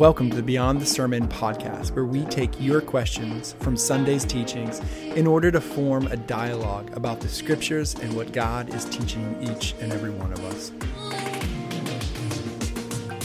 Welcome 0.00 0.30
to 0.30 0.36
the 0.36 0.42
Beyond 0.42 0.80
the 0.80 0.86
Sermon 0.86 1.28
podcast, 1.28 1.94
where 1.94 2.06
we 2.06 2.24
take 2.24 2.58
your 2.58 2.80
questions 2.80 3.54
from 3.60 3.76
Sunday's 3.76 4.24
teachings 4.24 4.80
in 5.14 5.26
order 5.26 5.50
to 5.50 5.60
form 5.60 6.06
a 6.06 6.16
dialogue 6.16 6.90
about 6.96 7.20
the 7.20 7.28
scriptures 7.28 7.94
and 7.96 8.14
what 8.14 8.32
God 8.32 8.74
is 8.74 8.86
teaching 8.86 9.36
each 9.42 9.74
and 9.78 9.92
every 9.92 10.08
one 10.08 10.32
of 10.32 10.42
us. 10.46 10.72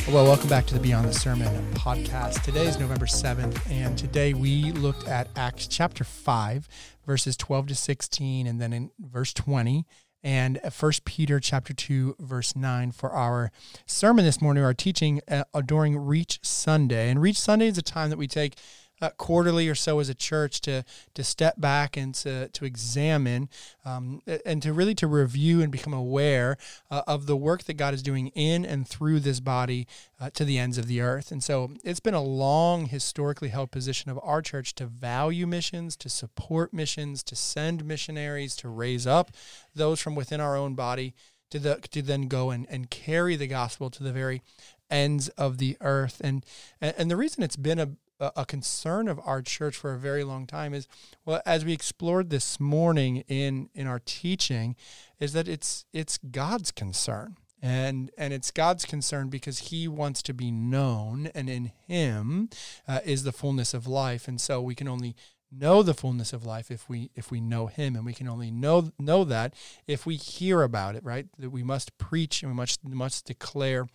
Well, 0.09 0.26
welcome 0.26 0.50
back 0.50 0.66
to 0.66 0.73
the 0.73 0.82
Beyond 0.82 1.08
the 1.08 1.14
Sermon 1.14 1.48
podcast. 1.76 2.44
Today 2.44 2.68
is 2.68 2.78
November 2.78 3.05
7th, 3.05 3.71
and 3.71 3.98
today 3.98 4.34
we 4.34 4.73
looked 4.73 5.07
at 5.07 5.30
Acts 5.38 5.68
chapter 5.68 6.04
5, 6.04 6.68
verses 7.05 7.38
12 7.38 7.68
to 7.68 7.76
16, 7.76 8.48
and 8.48 8.60
then 8.60 8.73
in 8.73 8.92
verse 9.00 9.34
20 9.34 9.86
and 10.25 10.59
First 10.71 11.05
Peter 11.05 11.39
chapter 11.39 11.71
2 11.71 12.15
verse 12.20 12.55
9 12.55 12.91
for 12.91 13.11
our 13.11 13.52
sermon 13.85 14.25
this 14.25 14.41
morning, 14.41 14.63
our 14.63 14.73
teaching 14.73 15.21
uh, 15.29 15.43
during 15.63 15.95
Reach 15.95 16.39
Sunday. 16.41 17.11
And 17.11 17.21
Reach 17.21 17.39
Sunday 17.39 17.67
is 17.67 17.77
a 17.77 17.84
time 17.84 18.09
that 18.09 18.17
we 18.17 18.27
take 18.27 18.55
uh, 19.02 19.09
quarterly 19.12 19.67
or 19.67 19.76
so 19.76 19.99
as 19.99 20.09
a 20.09 20.16
church 20.16 20.62
to 20.62 20.84
to 21.13 21.23
step 21.23 21.59
back 21.59 21.98
and 21.98 22.16
to 22.16 22.48
to 22.49 22.66
examine 22.66 23.49
um, 23.84 24.21
and 24.45 24.62
to 24.63 24.73
really 24.73 24.95
to 24.95 25.08
review 25.08 25.62
and 25.62 25.71
become 25.71 25.94
aware 25.94 26.58
uh, 26.90 27.02
of 27.08 27.26
the 27.26 27.35
work 27.35 27.63
that 27.63 27.73
God 27.76 27.94
is 27.94 28.02
doing 28.02 28.27
in 28.27 28.66
and 28.66 28.88
through 28.88 29.20
this 29.20 29.40
body 29.40 29.88
uh, 30.20 30.30
to 30.31 30.45
the 30.45 30.58
ends 30.58 30.77
of 30.77 30.88
the 30.88 31.02
earth. 31.02 31.31
And 31.31 31.44
so 31.44 31.71
it's 31.84 31.99
been 31.99 32.13
a 32.13 32.21
long 32.21 32.88
historically 32.88 33.49
held 33.49 33.71
position 33.71 34.09
of 34.09 34.20
our 34.23 34.41
church 34.41 34.76
to 34.76 34.85
value 34.85 35.46
missions, 35.46 35.96
to 35.98 36.09
support 36.09 36.73
missions, 36.73 37.23
to 37.23 37.35
send 37.35 37.85
missionaries, 37.85 38.55
to 38.57 38.70
raise 38.70 39.05
up 39.05 39.32
those 39.76 39.99
from 39.99 40.16
within 40.16 40.40
our 40.40 40.55
own 40.55 40.76
body 40.76 41.13
to 41.52 41.59
the 41.59 41.76
to 41.91 42.01
then 42.01 42.27
go 42.27 42.49
and, 42.49 42.66
and 42.70 42.90
carry 42.90 43.35
the 43.35 43.48
gospel 43.48 43.90
to 43.90 44.04
the 44.04 44.12
very 44.12 44.41
ends 44.90 45.29
of 45.29 45.57
the 45.57 45.77
earth 45.82 46.21
and 46.23 46.46
and 46.79 47.10
the 47.10 47.16
reason 47.16 47.41
it's 47.43 47.55
been 47.55 47.79
a, 47.79 47.90
a 48.20 48.46
concern 48.46 49.08
of 49.08 49.20
our 49.26 49.41
church 49.41 49.76
for 49.76 49.94
a 49.94 49.99
very 49.99 50.24
long 50.24 50.48
time 50.48 50.74
is 50.74 50.88
well 51.26 51.41
as 51.46 51.66
we 51.66 51.74
explored 51.74 52.30
this 52.30 52.60
morning 52.60 53.24
in 53.27 53.70
in 53.74 53.88
our 53.88 53.99
teaching 54.05 54.76
is 55.20 55.34
that 55.34 55.48
it's 55.48 55.85
it's 55.94 56.18
God's 56.18 56.72
concern. 56.72 57.38
And 57.62 58.12
and 58.18 58.32
it's 58.32 58.52
God's 58.52 58.85
concern 58.85 59.30
because 59.30 59.70
he 59.70 59.88
wants 59.88 60.22
to 60.24 60.34
be 60.34 60.52
known 60.52 61.30
and 61.34 61.49
in 61.49 61.72
him 61.88 62.49
uh, 62.88 62.99
is 63.04 63.24
the 63.24 63.32
fullness 63.32 63.74
of 63.74 63.88
life. 63.88 64.28
And 64.28 64.40
so 64.40 64.62
we 64.62 64.75
can 64.75 64.88
only 64.88 65.16
know 65.52 65.81
the 65.81 65.94
fullness 65.94 66.31
of 66.31 66.46
life 66.46 66.69
if 66.69 66.88
we 66.88 67.09
if 67.16 67.31
we 67.31 67.41
know 67.41 67.68
him. 67.68 67.96
And 67.96 68.06
we 68.06 68.13
can 68.13 68.28
only 68.28 68.52
know 68.52 68.91
know 69.00 69.24
that 69.24 69.56
if 69.88 70.06
we 70.06 70.16
hear 70.16 70.62
about 70.62 70.96
it 70.96 71.03
right? 71.03 71.28
That 71.40 71.50
we 71.50 71.63
must 71.63 71.97
preach 71.97 72.44
and 72.44 72.52
we 72.52 72.56
must 72.56 72.84
must 72.84 73.25
declare 73.25 73.88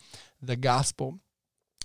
the 0.43 0.57
gospel 0.57 1.21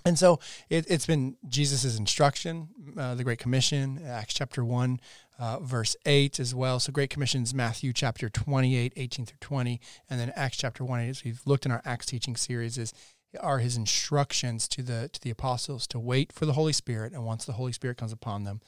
and 0.06 0.18
so 0.18 0.38
it, 0.70 0.88
has 0.88 1.04
been 1.04 1.36
Jesus' 1.48 1.98
instruction, 1.98 2.68
uh, 2.96 3.16
the 3.16 3.24
Great 3.24 3.40
Commission, 3.40 4.00
Acts 4.06 4.34
chapter 4.34 4.64
1, 4.64 5.00
uh, 5.38 5.58
verse 5.58 5.96
8 6.06 6.38
as 6.38 6.54
well. 6.54 6.78
So 6.78 6.92
Great 6.92 7.10
Commission 7.10 7.42
is 7.42 7.52
Matthew 7.52 7.92
chapter 7.92 8.30
28, 8.30 8.92
18 8.96 9.26
through 9.26 9.36
20. 9.40 9.80
And 10.08 10.20
then 10.20 10.32
Acts 10.36 10.58
chapter 10.58 10.84
1, 10.84 11.00
as 11.00 11.24
we've 11.24 11.42
looked 11.44 11.66
in 11.66 11.72
our 11.72 11.82
Acts 11.84 12.06
teaching 12.06 12.36
series, 12.36 12.78
is 12.78 12.94
are 13.40 13.58
his 13.58 13.76
instructions 13.76 14.66
to 14.68 14.82
the 14.82 15.10
to 15.12 15.20
the 15.20 15.30
apostles 15.30 15.86
to 15.88 15.98
wait 15.98 16.32
for 16.32 16.46
the 16.46 16.54
Holy 16.54 16.72
Spirit. 16.72 17.12
And 17.12 17.26
once 17.26 17.44
the 17.44 17.52
Holy 17.52 17.72
Spirit 17.72 17.98
comes 17.98 18.12
upon 18.12 18.44
them, 18.44 18.60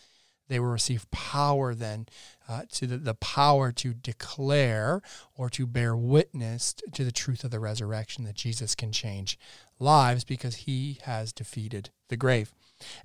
they 0.48 0.58
will 0.58 0.68
receive 0.68 1.10
power 1.10 1.74
then 1.74 2.06
uh, 2.48 2.62
to 2.72 2.86
the, 2.86 2.96
the 2.96 3.14
power 3.14 3.70
to 3.72 3.94
declare 3.94 5.02
or 5.36 5.48
to 5.50 5.66
bear 5.66 5.96
witness 5.96 6.74
to 6.92 7.04
the 7.04 7.12
truth 7.12 7.44
of 7.44 7.50
the 7.50 7.60
resurrection 7.60 8.24
that 8.24 8.34
Jesus 8.34 8.74
can 8.74 8.90
change 8.90 9.38
lives 9.78 10.24
because 10.24 10.56
he 10.56 10.98
has 11.04 11.32
defeated 11.32 11.90
the 12.08 12.16
grave. 12.16 12.52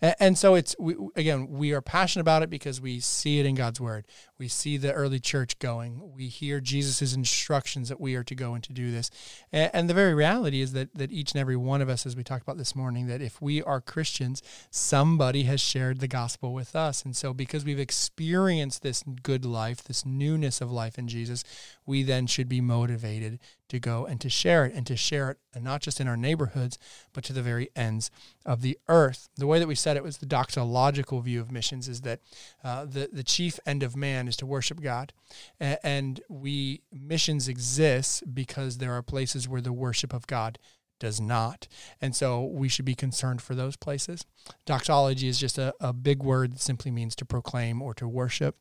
And, 0.01 0.15
and 0.19 0.37
so 0.37 0.55
it's 0.55 0.75
we, 0.79 0.95
again 1.15 1.47
we 1.49 1.73
are 1.73 1.81
passionate 1.81 2.21
about 2.21 2.43
it 2.43 2.49
because 2.49 2.79
we 2.79 2.99
see 2.99 3.39
it 3.39 3.45
in 3.45 3.55
God's 3.55 3.79
word. 3.79 4.05
We 4.37 4.47
see 4.47 4.77
the 4.77 4.93
early 4.93 5.19
church 5.19 5.59
going. 5.59 6.13
We 6.15 6.27
hear 6.27 6.59
Jesus' 6.59 7.13
instructions 7.13 7.89
that 7.89 7.99
we 7.99 8.15
are 8.15 8.23
to 8.23 8.35
go 8.35 8.53
and 8.53 8.63
to 8.63 8.73
do 8.73 8.91
this. 8.91 9.09
And, 9.51 9.71
and 9.73 9.89
the 9.89 9.93
very 9.93 10.13
reality 10.13 10.61
is 10.61 10.73
that 10.73 10.93
that 10.95 11.11
each 11.11 11.31
and 11.31 11.41
every 11.41 11.55
one 11.55 11.81
of 11.81 11.89
us, 11.89 12.05
as 12.05 12.15
we 12.15 12.23
talked 12.23 12.43
about 12.43 12.57
this 12.57 12.75
morning, 12.75 13.07
that 13.07 13.21
if 13.21 13.41
we 13.41 13.63
are 13.63 13.81
Christians, 13.81 14.41
somebody 14.69 15.43
has 15.43 15.61
shared 15.61 15.99
the 15.99 16.07
gospel 16.07 16.53
with 16.53 16.75
us. 16.75 17.03
And 17.03 17.15
so 17.15 17.33
because 17.33 17.65
we've 17.65 17.79
experienced 17.79 18.83
this 18.83 19.03
good 19.23 19.45
life, 19.45 19.83
this 19.83 20.05
newness 20.05 20.61
of 20.61 20.71
life 20.71 20.97
in 20.97 21.07
Jesus, 21.07 21.43
we 21.85 22.03
then 22.03 22.27
should 22.27 22.49
be 22.49 22.61
motivated 22.61 23.39
to 23.69 23.79
go 23.79 24.05
and 24.05 24.19
to 24.21 24.29
share 24.29 24.65
it 24.65 24.73
and 24.73 24.85
to 24.87 24.95
share 24.95 25.31
it 25.31 25.37
and 25.53 25.63
not 25.63 25.81
just 25.81 25.99
in 25.99 26.07
our 26.07 26.17
neighborhoods, 26.17 26.77
but 27.13 27.23
to 27.25 27.33
the 27.33 27.41
very 27.41 27.69
ends 27.75 28.11
of 28.45 28.61
the 28.61 28.77
earth. 28.87 29.29
The 29.35 29.47
way 29.47 29.59
that 29.59 29.67
we 29.67 29.75
said 29.75 29.97
it 29.97 30.03
was 30.03 30.17
the 30.17 30.25
doxological 30.25 31.23
view 31.23 31.41
of 31.41 31.51
missions 31.51 31.87
is 31.87 32.01
that 32.01 32.19
uh, 32.63 32.85
the, 32.85 33.09
the 33.11 33.23
chief 33.23 33.59
end 33.65 33.83
of 33.83 33.95
man 33.95 34.27
is 34.27 34.37
to 34.37 34.45
worship 34.45 34.81
God. 34.81 35.13
A- 35.59 35.83
and 35.85 36.21
we 36.29 36.81
missions 36.91 37.47
exists 37.47 38.21
because 38.21 38.77
there 38.77 38.93
are 38.93 39.01
places 39.01 39.47
where 39.47 39.61
the 39.61 39.73
worship 39.73 40.13
of 40.13 40.27
God 40.27 40.59
does 40.99 41.19
not. 41.19 41.67
And 41.99 42.15
so 42.15 42.43
we 42.43 42.69
should 42.69 42.85
be 42.85 42.95
concerned 42.95 43.41
for 43.41 43.55
those 43.55 43.75
places. 43.75 44.25
Doxology 44.65 45.27
is 45.27 45.37
just 45.37 45.57
a, 45.57 45.73
a 45.79 45.91
big 45.91 46.23
word 46.23 46.53
that 46.53 46.61
simply 46.61 46.91
means 46.91 47.15
to 47.17 47.25
proclaim 47.25 47.81
or 47.81 47.93
to 47.95 48.07
worship. 48.07 48.55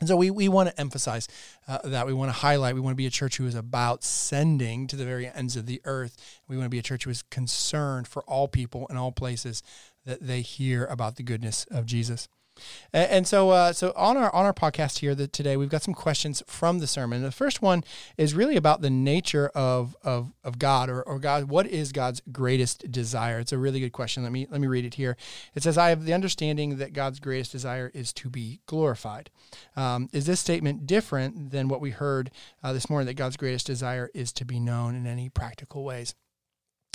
And 0.00 0.08
so 0.08 0.16
we, 0.16 0.30
we 0.30 0.48
want 0.48 0.68
to 0.68 0.80
emphasize 0.80 1.28
uh, 1.68 1.78
that. 1.84 2.06
We 2.06 2.12
want 2.12 2.28
to 2.30 2.38
highlight, 2.38 2.74
we 2.74 2.80
want 2.80 2.92
to 2.92 2.96
be 2.96 3.06
a 3.06 3.10
church 3.10 3.36
who 3.36 3.46
is 3.46 3.54
about 3.54 4.02
sending 4.02 4.88
to 4.88 4.96
the 4.96 5.04
very 5.04 5.28
ends 5.28 5.56
of 5.56 5.66
the 5.66 5.80
earth. 5.84 6.16
We 6.48 6.56
want 6.56 6.66
to 6.66 6.70
be 6.70 6.80
a 6.80 6.82
church 6.82 7.04
who 7.04 7.10
is 7.10 7.22
concerned 7.22 8.08
for 8.08 8.22
all 8.24 8.48
people 8.48 8.86
in 8.88 8.96
all 8.96 9.12
places 9.12 9.62
that 10.04 10.20
they 10.20 10.40
hear 10.40 10.86
about 10.86 11.16
the 11.16 11.22
goodness 11.22 11.66
of 11.70 11.86
Jesus. 11.86 12.28
And, 12.92 13.26
so, 13.26 13.50
uh, 13.50 13.72
so 13.72 13.92
on 13.96 14.16
our 14.16 14.32
on 14.34 14.44
our 14.44 14.52
podcast 14.52 14.98
here 14.98 15.14
that 15.14 15.32
today, 15.32 15.56
we've 15.56 15.68
got 15.68 15.82
some 15.82 15.94
questions 15.94 16.42
from 16.46 16.78
the 16.78 16.86
sermon. 16.86 17.22
The 17.22 17.32
first 17.32 17.62
one 17.62 17.84
is 18.16 18.34
really 18.34 18.56
about 18.56 18.82
the 18.82 18.90
nature 18.90 19.48
of 19.54 19.96
of, 20.02 20.32
of 20.44 20.58
God 20.58 20.90
or, 20.90 21.02
or 21.02 21.18
God. 21.18 21.44
What 21.44 21.66
is 21.66 21.92
God's 21.92 22.20
greatest 22.30 22.90
desire? 22.90 23.38
It's 23.38 23.52
a 23.52 23.58
really 23.58 23.80
good 23.80 23.92
question. 23.92 24.22
Let 24.22 24.32
me 24.32 24.46
let 24.50 24.60
me 24.60 24.66
read 24.66 24.84
it 24.84 24.94
here. 24.94 25.16
It 25.54 25.62
says, 25.62 25.78
"I 25.78 25.88
have 25.88 26.04
the 26.04 26.14
understanding 26.14 26.76
that 26.76 26.92
God's 26.92 27.20
greatest 27.20 27.52
desire 27.52 27.90
is 27.94 28.12
to 28.14 28.28
be 28.28 28.60
glorified." 28.66 29.30
Um, 29.76 30.08
is 30.12 30.26
this 30.26 30.40
statement 30.40 30.86
different 30.86 31.50
than 31.50 31.68
what 31.68 31.80
we 31.80 31.90
heard 31.90 32.30
uh, 32.62 32.72
this 32.72 32.90
morning? 32.90 33.06
That 33.06 33.14
God's 33.14 33.36
greatest 33.36 33.66
desire 33.66 34.10
is 34.14 34.32
to 34.34 34.44
be 34.44 34.60
known 34.60 34.94
in 34.94 35.06
any 35.06 35.28
practical 35.28 35.84
ways. 35.84 36.14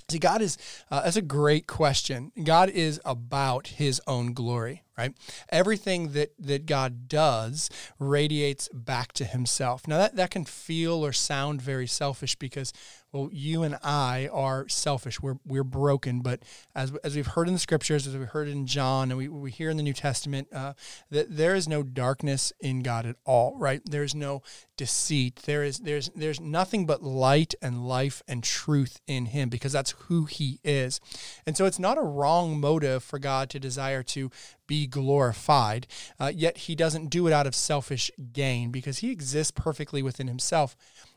See, 0.09 0.19
God 0.19 0.41
is, 0.41 0.57
uh, 0.89 1.01
that's 1.01 1.17
a 1.17 1.21
great 1.21 1.67
question. 1.67 2.31
God 2.41 2.69
is 2.69 3.01
about 3.03 3.67
his 3.67 4.01
own 4.07 4.31
glory, 4.31 4.83
right? 4.97 5.13
Everything 5.49 6.13
that, 6.13 6.33
that 6.39 6.65
God 6.65 7.07
does 7.07 7.69
radiates 7.99 8.69
back 8.73 9.13
to 9.13 9.25
himself. 9.25 9.87
Now, 9.87 9.97
that, 9.97 10.15
that 10.15 10.31
can 10.31 10.45
feel 10.45 11.05
or 11.05 11.13
sound 11.13 11.61
very 11.61 11.87
selfish 11.87 12.35
because 12.35 12.73
well, 13.13 13.29
you 13.31 13.63
and 13.63 13.77
I 13.83 14.29
are 14.33 14.67
selfish. 14.67 15.21
We're, 15.21 15.37
we're 15.45 15.63
broken. 15.63 16.19
But 16.19 16.43
as, 16.75 16.93
as 17.03 17.15
we've 17.15 17.27
heard 17.27 17.47
in 17.47 17.53
the 17.53 17.59
scriptures, 17.59 18.05
as 18.05 18.15
we 18.15 18.25
heard 18.25 18.49
in 18.49 18.67
John, 18.67 19.11
and 19.11 19.17
we, 19.17 19.29
we 19.29 19.49
hear 19.49 19.69
in 19.69 19.77
the 19.77 19.83
New 19.83 19.93
Testament, 19.93 20.49
uh, 20.53 20.73
that 21.09 21.37
there 21.37 21.55
is 21.55 21.67
no 21.67 21.83
darkness 21.83 22.51
in 22.59 22.81
God 22.81 23.05
at 23.05 23.15
all, 23.25 23.55
right? 23.57 23.81
There's 23.85 24.13
no 24.13 24.41
deceit. 24.75 25.37
There 25.45 25.63
is 25.63 25.79
there's 25.79 26.09
there's 26.15 26.39
nothing 26.39 26.85
but 26.85 27.01
light 27.01 27.55
and 27.61 27.87
life 27.87 28.21
and 28.27 28.43
truth 28.43 29.01
in 29.07 29.27
him 29.27 29.49
because 29.49 29.71
that's 29.71 29.91
who 30.05 30.25
he 30.25 30.59
is. 30.63 30.99
And 31.45 31.57
so 31.57 31.65
it's 31.65 31.79
not 31.79 31.97
a 31.97 32.01
wrong 32.01 32.59
motive 32.59 33.03
for 33.03 33.19
God 33.19 33.49
to 33.51 33.59
desire 33.59 34.03
to 34.03 34.29
be 34.67 34.85
glorified, 34.85 35.87
uh, 36.19 36.31
yet 36.33 36.57
he 36.57 36.75
doesn't 36.75 37.09
do 37.09 37.27
it 37.27 37.33
out 37.33 37.47
of 37.47 37.55
selfish 37.55 38.11
gain 38.33 38.71
because 38.71 38.99
he 38.99 39.11
exists 39.11 39.51
perfectly 39.51 40.03
within 40.03 40.27
himself. 40.27 40.75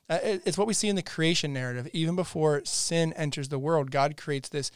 Uh, 0.08 0.18
it's 0.22 0.58
what 0.58 0.66
we 0.66 0.74
see 0.74 0.88
in 0.88 0.96
the 0.96 1.02
creation 1.02 1.52
narrative. 1.52 1.88
Even 1.92 2.16
before 2.16 2.62
sin 2.64 3.12
enters 3.12 3.48
the 3.48 3.58
world, 3.58 3.90
God 3.90 4.16
creates 4.16 4.48
this 4.48 4.70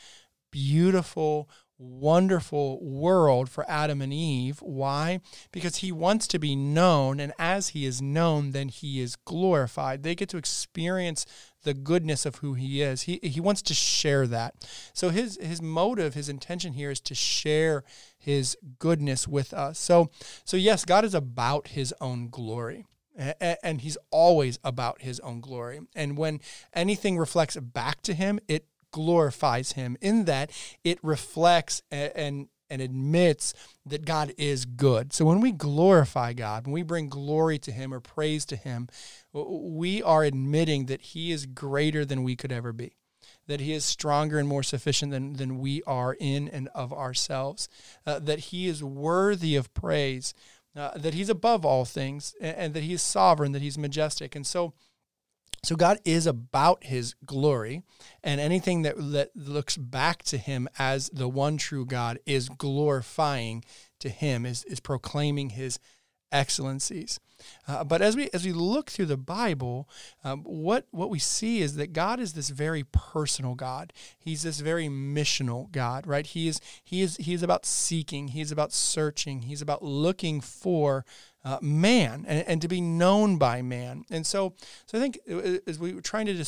beautiful, 0.53 1.49
wonderful 1.77 2.81
world 2.85 3.51
for 3.51 3.69
Adam 3.69 4.01
and 4.01 4.13
Eve. 4.13 4.61
Why? 4.61 5.21
Because 5.51 5.77
he 5.77 5.91
wants 5.91 6.29
to 6.29 6.39
be 6.39 6.55
known, 6.55 7.19
and 7.19 7.33
as 7.37 7.71
he 7.71 7.85
is 7.85 8.01
known, 8.01 8.53
then 8.53 8.69
he 8.69 9.01
is 9.01 9.17
glorified. 9.17 10.05
They 10.05 10.15
get 10.15 10.29
to 10.29 10.37
experience 10.37 11.27
the 11.65 11.75
goodness 11.75 12.25
of 12.25 12.37
who 12.37 12.55
he 12.55 12.83
is. 12.83 13.03
He 13.03 13.19
he 13.23 13.41
wants 13.41 13.63
to 13.63 13.75
share 13.75 14.29
that. 14.29 14.55
So 14.93 15.09
his 15.09 15.37
his 15.43 15.61
motive, 15.61 16.15
his 16.15 16.29
intention 16.29 16.75
here 16.75 16.93
is 16.93 17.01
to 17.01 17.15
share 17.15 17.83
his 18.25 18.57
goodness 18.79 19.29
with 19.29 19.53
us. 19.53 19.79
So 19.79 20.11
so 20.45 20.57
yes, 20.57 20.85
God 20.85 21.05
is 21.05 21.15
about 21.15 21.69
his 21.69 21.95
own 22.01 22.29
glory 22.29 22.87
and 23.17 23.81
he's 23.81 23.99
always 24.11 24.59
about 24.65 25.03
his 25.03 25.21
own 25.21 25.41
glory. 25.41 25.81
And 25.95 26.17
when 26.17 26.41
anything 26.73 27.19
reflects 27.19 27.57
back 27.57 28.03
to 28.03 28.15
him, 28.15 28.41
it 28.49 28.67
glorifies 28.91 29.73
him 29.73 29.97
in 30.01 30.25
that 30.25 30.51
it 30.85 30.99
reflects 31.03 31.83
and 31.91 32.49
and 32.71 32.81
admits 32.81 33.53
that 33.85 34.07
God 34.07 34.33
is 34.39 34.65
good. 34.65 35.13
So 35.13 35.27
when 35.27 35.41
we 35.41 35.53
glorify 35.53 36.33
God, 36.33 36.65
when 36.67 36.73
we 36.73 36.83
bring 36.83 37.09
glory 37.09 37.59
to 37.59 37.71
him 37.71 37.93
or 37.93 38.01
praise 38.01 38.45
to 38.47 38.57
him, 38.57 38.89
we 39.33 40.03
are 40.03 40.25
admitting 40.25 40.87
that 40.87 41.03
he 41.03 41.31
is 41.31 41.45
greater 41.45 42.05
than 42.05 42.23
we 42.23 42.37
could 42.37 42.51
ever 42.51 42.73
be 42.73 42.95
that 43.47 43.61
He 43.61 43.73
is 43.73 43.85
stronger 43.85 44.39
and 44.39 44.49
more 44.49 44.63
sufficient 44.63 45.13
than, 45.13 45.35
than 45.35 45.59
we 45.59 45.83
are 45.85 46.17
in 46.19 46.49
and 46.49 46.69
of 46.75 46.93
ourselves, 46.93 47.69
uh, 48.07 48.19
that 48.19 48.39
He 48.39 48.67
is 48.67 48.83
worthy 48.83 49.57
of 49.57 49.73
praise, 49.75 50.35
uh, 50.77 50.97
that 50.97 51.15
He's 51.15 51.29
above 51.29 51.65
all 51.65 51.85
things, 51.85 52.35
and, 52.41 52.57
and 52.57 52.75
that 52.75 52.83
He 52.83 52.93
is 52.93 53.03
sovereign, 53.03 53.53
that 53.53 53.63
He's 53.63 53.79
majestic. 53.79 54.35
And 54.35 54.47
so, 54.47 54.75
so 55.65 55.77
God 55.77 55.99
is 56.05 56.27
about 56.27 56.85
his 56.85 57.15
glory, 57.25 57.83
and 58.23 58.41
anything 58.41 58.83
that, 58.83 58.97
that 59.13 59.31
looks 59.35 59.79
back 59.79 60.23
to 60.25 60.37
him 60.37 60.69
as 60.79 61.09
the 61.09 61.29
one 61.29 61.57
true 61.57 61.87
God 61.87 62.19
is 62.27 62.51
glorifying 62.51 63.65
to 64.01 64.11
him, 64.11 64.45
is, 64.45 64.65
is 64.65 64.81
proclaiming 64.81 65.51
his 65.51 65.79
excellencies. 66.35 67.21
Uh, 67.69 67.85
but 67.85 68.03
as 68.03 68.17
we 68.17 68.29
as 68.35 68.45
we 68.45 68.53
look 68.53 68.91
through 68.91 69.07
the 69.07 69.17
Bible, 69.17 69.89
um, 70.25 70.43
what 70.43 70.87
what 70.91 71.11
we 71.11 71.19
see 71.19 71.61
is 71.61 71.77
that 71.77 71.93
God 71.93 72.21
is 72.21 72.33
this 72.33 72.51
very 72.51 72.85
personal 72.85 73.55
God. 73.55 73.93
He's 74.19 74.43
this 74.43 74.61
very 74.61 74.89
missional 74.89 75.71
God, 75.71 76.07
right? 76.07 76.27
He 76.27 76.49
is 76.49 76.61
he 76.83 77.03
is 77.03 77.17
he 77.17 77.35
is 77.35 77.43
about 77.43 77.65
seeking. 77.65 78.29
He's 78.29 78.53
about 78.53 78.73
searching. 78.73 79.43
He's 79.43 79.63
about 79.63 79.83
looking 79.83 80.41
for 80.41 81.05
uh, 81.45 81.59
man 81.61 82.25
and, 82.27 82.47
and 82.49 82.63
to 82.63 82.69
be 82.69 82.81
known 82.81 83.37
by 83.37 83.63
man. 83.63 84.05
And 84.11 84.27
so 84.27 84.55
so 84.87 84.99
I 84.99 85.01
think 85.01 85.19
uh, 85.31 85.59
as 85.67 85.79
we 85.79 85.93
were 85.93 86.01
trying 86.01 86.27
to 86.27 86.45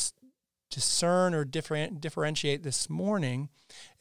discern 0.69 1.33
or 1.33 1.45
different, 1.45 2.01
differentiate 2.01 2.63
this 2.63 2.89
morning, 2.89 3.49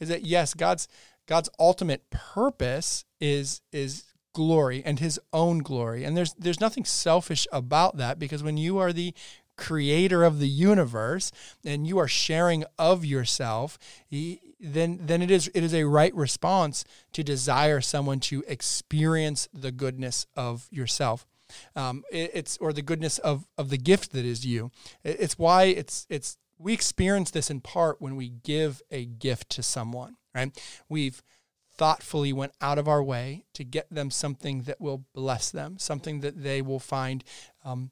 is 0.00 0.08
that 0.08 0.24
yes, 0.24 0.54
God's 0.54 0.88
God's 1.26 1.50
ultimate 1.58 2.08
purpose 2.10 3.04
is 3.20 3.60
is 3.72 4.04
glory 4.36 4.82
and 4.84 4.98
his 4.98 5.18
own 5.32 5.60
glory. 5.60 6.04
And 6.04 6.14
there's 6.14 6.34
there's 6.34 6.60
nothing 6.60 6.84
selfish 6.84 7.48
about 7.50 7.96
that 7.96 8.18
because 8.18 8.42
when 8.42 8.58
you 8.58 8.76
are 8.76 8.92
the 8.92 9.14
creator 9.56 10.24
of 10.24 10.40
the 10.40 10.48
universe 10.48 11.32
and 11.64 11.86
you 11.86 11.96
are 11.96 12.06
sharing 12.06 12.62
of 12.78 13.02
yourself, 13.02 13.78
then 14.60 14.98
then 15.00 15.22
it 15.22 15.30
is 15.30 15.50
it 15.54 15.64
is 15.64 15.72
a 15.72 15.84
right 15.84 16.14
response 16.14 16.84
to 17.12 17.24
desire 17.24 17.80
someone 17.80 18.20
to 18.20 18.44
experience 18.46 19.48
the 19.54 19.72
goodness 19.72 20.26
of 20.36 20.68
yourself. 20.70 21.26
Um, 21.74 22.04
it, 22.12 22.32
it's 22.34 22.58
or 22.58 22.74
the 22.74 22.82
goodness 22.82 23.16
of 23.16 23.46
of 23.56 23.70
the 23.70 23.78
gift 23.78 24.12
that 24.12 24.26
is 24.26 24.44
you. 24.44 24.70
It, 25.02 25.16
it's 25.18 25.38
why 25.38 25.64
it's 25.64 26.06
it's 26.10 26.36
we 26.58 26.74
experience 26.74 27.30
this 27.30 27.50
in 27.50 27.62
part 27.62 28.02
when 28.02 28.16
we 28.16 28.28
give 28.28 28.82
a 28.90 29.06
gift 29.06 29.48
to 29.52 29.62
someone. 29.62 30.16
Right? 30.34 30.52
We've 30.90 31.22
thoughtfully 31.76 32.32
went 32.32 32.52
out 32.60 32.78
of 32.78 32.88
our 32.88 33.02
way 33.02 33.44
to 33.54 33.64
get 33.64 33.88
them 33.90 34.10
something 34.10 34.62
that 34.62 34.80
will 34.80 35.04
bless 35.14 35.50
them, 35.50 35.78
something 35.78 36.20
that 36.20 36.42
they 36.42 36.62
will 36.62 36.80
find 36.80 37.24
um, 37.64 37.90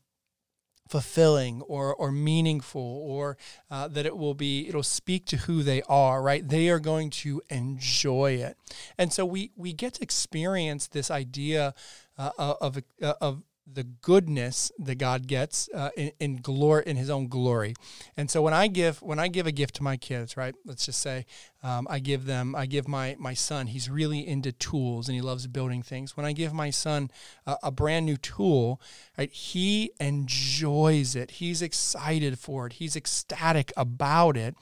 fulfilling 0.89 1.63
or 1.63 1.95
or 1.95 2.13
meaningful 2.13 3.03
or 3.07 3.37
uh, 3.71 3.89
that 3.89 4.05
it 4.07 4.17
will 4.17 4.35
be 4.35 4.69
it'll 4.69 4.83
speak 4.83 5.25
to 5.27 5.39
who 5.39 5.63
they 5.63 5.83
are 5.89 6.23
right? 6.23 6.49
They 6.49 6.69
are 6.69 6.81
going 6.81 7.11
to 7.11 7.43
enjoy 7.49 8.33
it. 8.33 8.57
And 8.99 9.13
so 9.13 9.25
we 9.25 9.53
we 9.57 9.73
get 9.73 9.95
to 9.95 10.03
experience 10.03 10.87
this 10.87 11.11
idea 11.11 11.75
uh, 12.19 12.31
of 12.39 12.83
uh, 13.03 13.15
of 13.21 13.43
the 13.67 13.85
goodness 13.85 14.71
that 14.79 14.97
God 14.97 15.27
gets 15.27 15.69
uh, 15.75 15.91
in, 15.97 16.13
in 16.21 16.37
glory 16.37 16.85
in 16.87 16.97
His 16.97 17.11
own 17.11 17.29
glory. 17.29 17.75
And 18.17 18.31
so 18.31 18.43
when 18.43 18.55
I 18.55 18.67
give 18.69 19.01
when 19.03 19.19
I 19.19 19.29
give 19.29 19.47
a 19.47 19.53
gift 19.53 19.77
to 19.77 19.83
my 19.83 19.97
kids, 19.97 20.37
right? 20.37 20.55
Let's 20.65 20.87
just 20.87 21.01
say 21.01 21.27
um, 21.63 21.87
I 21.91 21.99
give 21.99 22.27
them 22.27 22.55
I 22.55 22.67
give 22.67 22.87
my 22.87 23.17
my 23.19 23.35
son. 23.35 23.69
He's 23.69 23.89
really 23.89 24.27
into 24.27 24.53
tools 24.53 25.09
and 25.09 25.15
he 25.15 25.23
loves 25.23 25.47
building 25.47 25.83
things. 25.83 26.17
When 26.17 26.27
I 26.27 26.33
give 26.33 26.53
my 26.53 26.71
son 26.71 27.11
a, 27.47 27.57
a 27.65 27.71
brand 27.71 28.07
new 28.07 28.17
tool, 28.17 28.81
right? 29.17 29.31
He 29.31 29.91
enjoys 29.99 31.17
it. 31.17 31.33
He's 31.33 31.63
excited 31.63 32.39
for 32.39 32.67
it. 32.67 32.75
He's 32.75 32.97
ecstatic 32.97 33.73
about 33.77 34.37
it. 34.37 34.55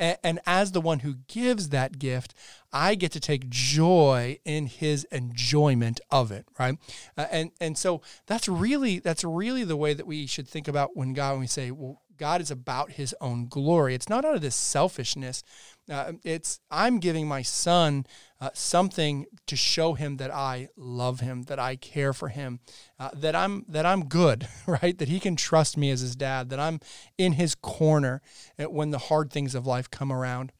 And, 0.00 0.18
and 0.24 0.40
as 0.46 0.72
the 0.72 0.80
one 0.80 1.00
who 1.00 1.16
gives 1.28 1.68
that 1.68 2.00
gift, 2.00 2.34
I 2.72 2.94
get 2.96 3.12
to 3.12 3.20
take 3.20 3.48
joy 3.48 4.38
in 4.44 4.66
his 4.66 5.04
enjoyment 5.12 6.00
of 6.10 6.32
it, 6.32 6.46
right? 6.58 6.78
Uh, 7.16 7.26
and 7.30 7.50
and 7.60 7.78
so 7.78 8.00
that's 8.26 8.48
really 8.48 8.98
that's 8.98 9.22
really 9.22 9.62
the 9.62 9.76
way 9.76 9.94
that 9.94 10.06
we 10.06 10.26
should 10.26 10.48
think 10.48 10.66
about 10.66 10.96
when 10.96 11.12
God 11.12 11.32
when 11.32 11.40
we 11.40 11.46
say, 11.46 11.70
well, 11.70 12.00
God 12.20 12.42
is 12.42 12.50
about 12.50 12.92
His 12.92 13.14
own 13.18 13.46
glory. 13.48 13.94
It's 13.94 14.10
not 14.10 14.26
out 14.26 14.34
of 14.34 14.42
this 14.42 14.54
selfishness. 14.54 15.42
Uh, 15.90 16.12
it's 16.22 16.60
I'm 16.70 16.98
giving 16.98 17.26
my 17.26 17.40
son 17.40 18.04
uh, 18.42 18.50
something 18.52 19.24
to 19.46 19.56
show 19.56 19.94
him 19.94 20.18
that 20.18 20.30
I 20.30 20.68
love 20.76 21.20
him, 21.20 21.44
that 21.44 21.58
I 21.58 21.76
care 21.76 22.12
for 22.12 22.28
him, 22.28 22.60
uh, 22.98 23.08
that 23.14 23.34
I'm 23.34 23.64
that 23.68 23.86
I'm 23.86 24.04
good, 24.04 24.46
right? 24.66 24.96
That 24.98 25.08
he 25.08 25.18
can 25.18 25.34
trust 25.34 25.78
me 25.78 25.90
as 25.90 26.00
his 26.00 26.14
dad, 26.14 26.50
that 26.50 26.60
I'm 26.60 26.80
in 27.16 27.32
his 27.32 27.54
corner 27.54 28.20
when 28.58 28.90
the 28.90 28.98
hard 28.98 29.32
things 29.32 29.54
of 29.54 29.66
life 29.66 29.90
come 29.90 30.12
around. 30.12 30.52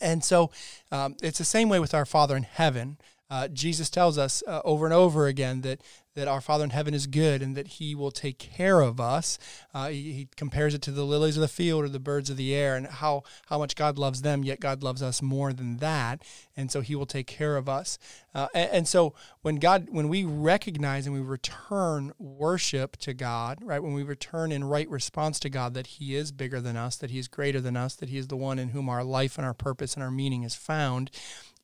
And 0.00 0.22
so 0.22 0.52
um, 0.92 1.16
it's 1.24 1.38
the 1.38 1.44
same 1.44 1.68
way 1.68 1.80
with 1.80 1.92
our 1.92 2.06
Father 2.06 2.36
in 2.36 2.44
heaven. 2.44 2.98
Uh, 3.28 3.48
Jesus 3.48 3.90
tells 3.90 4.16
us 4.16 4.44
uh, 4.46 4.60
over 4.64 4.84
and 4.84 4.94
over 4.94 5.26
again 5.26 5.62
that 5.62 5.80
that 6.14 6.28
our 6.28 6.40
Father 6.40 6.64
in 6.64 6.70
heaven 6.70 6.94
is 6.94 7.06
good 7.06 7.42
and 7.42 7.56
that 7.56 7.68
He 7.68 7.94
will 7.94 8.10
take 8.10 8.38
care 8.38 8.80
of 8.80 9.00
us. 9.00 9.38
Uh, 9.72 9.88
he, 9.88 10.12
he, 10.12 10.28
compares 10.36 10.74
it 10.74 10.82
to 10.82 10.90
the 10.90 11.04
lilies 11.04 11.36
of 11.36 11.40
the 11.40 11.48
field 11.48 11.84
or 11.84 11.88
the 11.88 12.00
birds 12.00 12.28
of 12.28 12.36
the 12.36 12.54
air 12.54 12.76
and 12.76 12.86
how, 12.86 13.22
how 13.46 13.58
much 13.58 13.76
God 13.76 13.98
loves 13.98 14.22
them, 14.22 14.44
yet 14.44 14.60
God 14.60 14.82
loves 14.82 15.02
us 15.02 15.22
more 15.22 15.52
than 15.52 15.78
that. 15.78 16.22
And 16.56 16.70
so 16.70 16.80
He 16.80 16.94
will 16.94 17.06
take 17.06 17.26
care 17.26 17.56
of 17.56 17.68
us. 17.68 17.98
Uh, 18.34 18.48
and, 18.54 18.70
and, 18.70 18.88
so 18.88 19.14
when 19.42 19.56
God, 19.56 19.88
when 19.90 20.08
we 20.08 20.24
recognize 20.24 21.06
and 21.06 21.14
we 21.14 21.20
return 21.20 22.12
worship 22.18 22.96
to 22.98 23.14
God, 23.14 23.58
right, 23.62 23.82
when 23.82 23.94
we 23.94 24.02
return 24.02 24.52
in 24.52 24.64
right 24.64 24.88
response 24.88 25.38
to 25.40 25.50
God 25.50 25.74
that 25.74 25.86
He 25.86 26.14
is 26.14 26.32
bigger 26.32 26.60
than 26.60 26.76
us, 26.76 26.96
that 26.96 27.10
He 27.10 27.18
is 27.18 27.28
greater 27.28 27.60
than 27.60 27.76
us, 27.76 27.94
that 27.96 28.08
He 28.08 28.18
is 28.18 28.28
the 28.28 28.36
one 28.36 28.58
in 28.58 28.70
whom 28.70 28.88
our 28.88 29.04
life 29.04 29.38
and 29.38 29.46
our 29.46 29.54
purpose 29.54 29.94
and 29.94 30.02
our 30.02 30.10
meaning 30.10 30.42
is 30.42 30.54
found, 30.54 31.10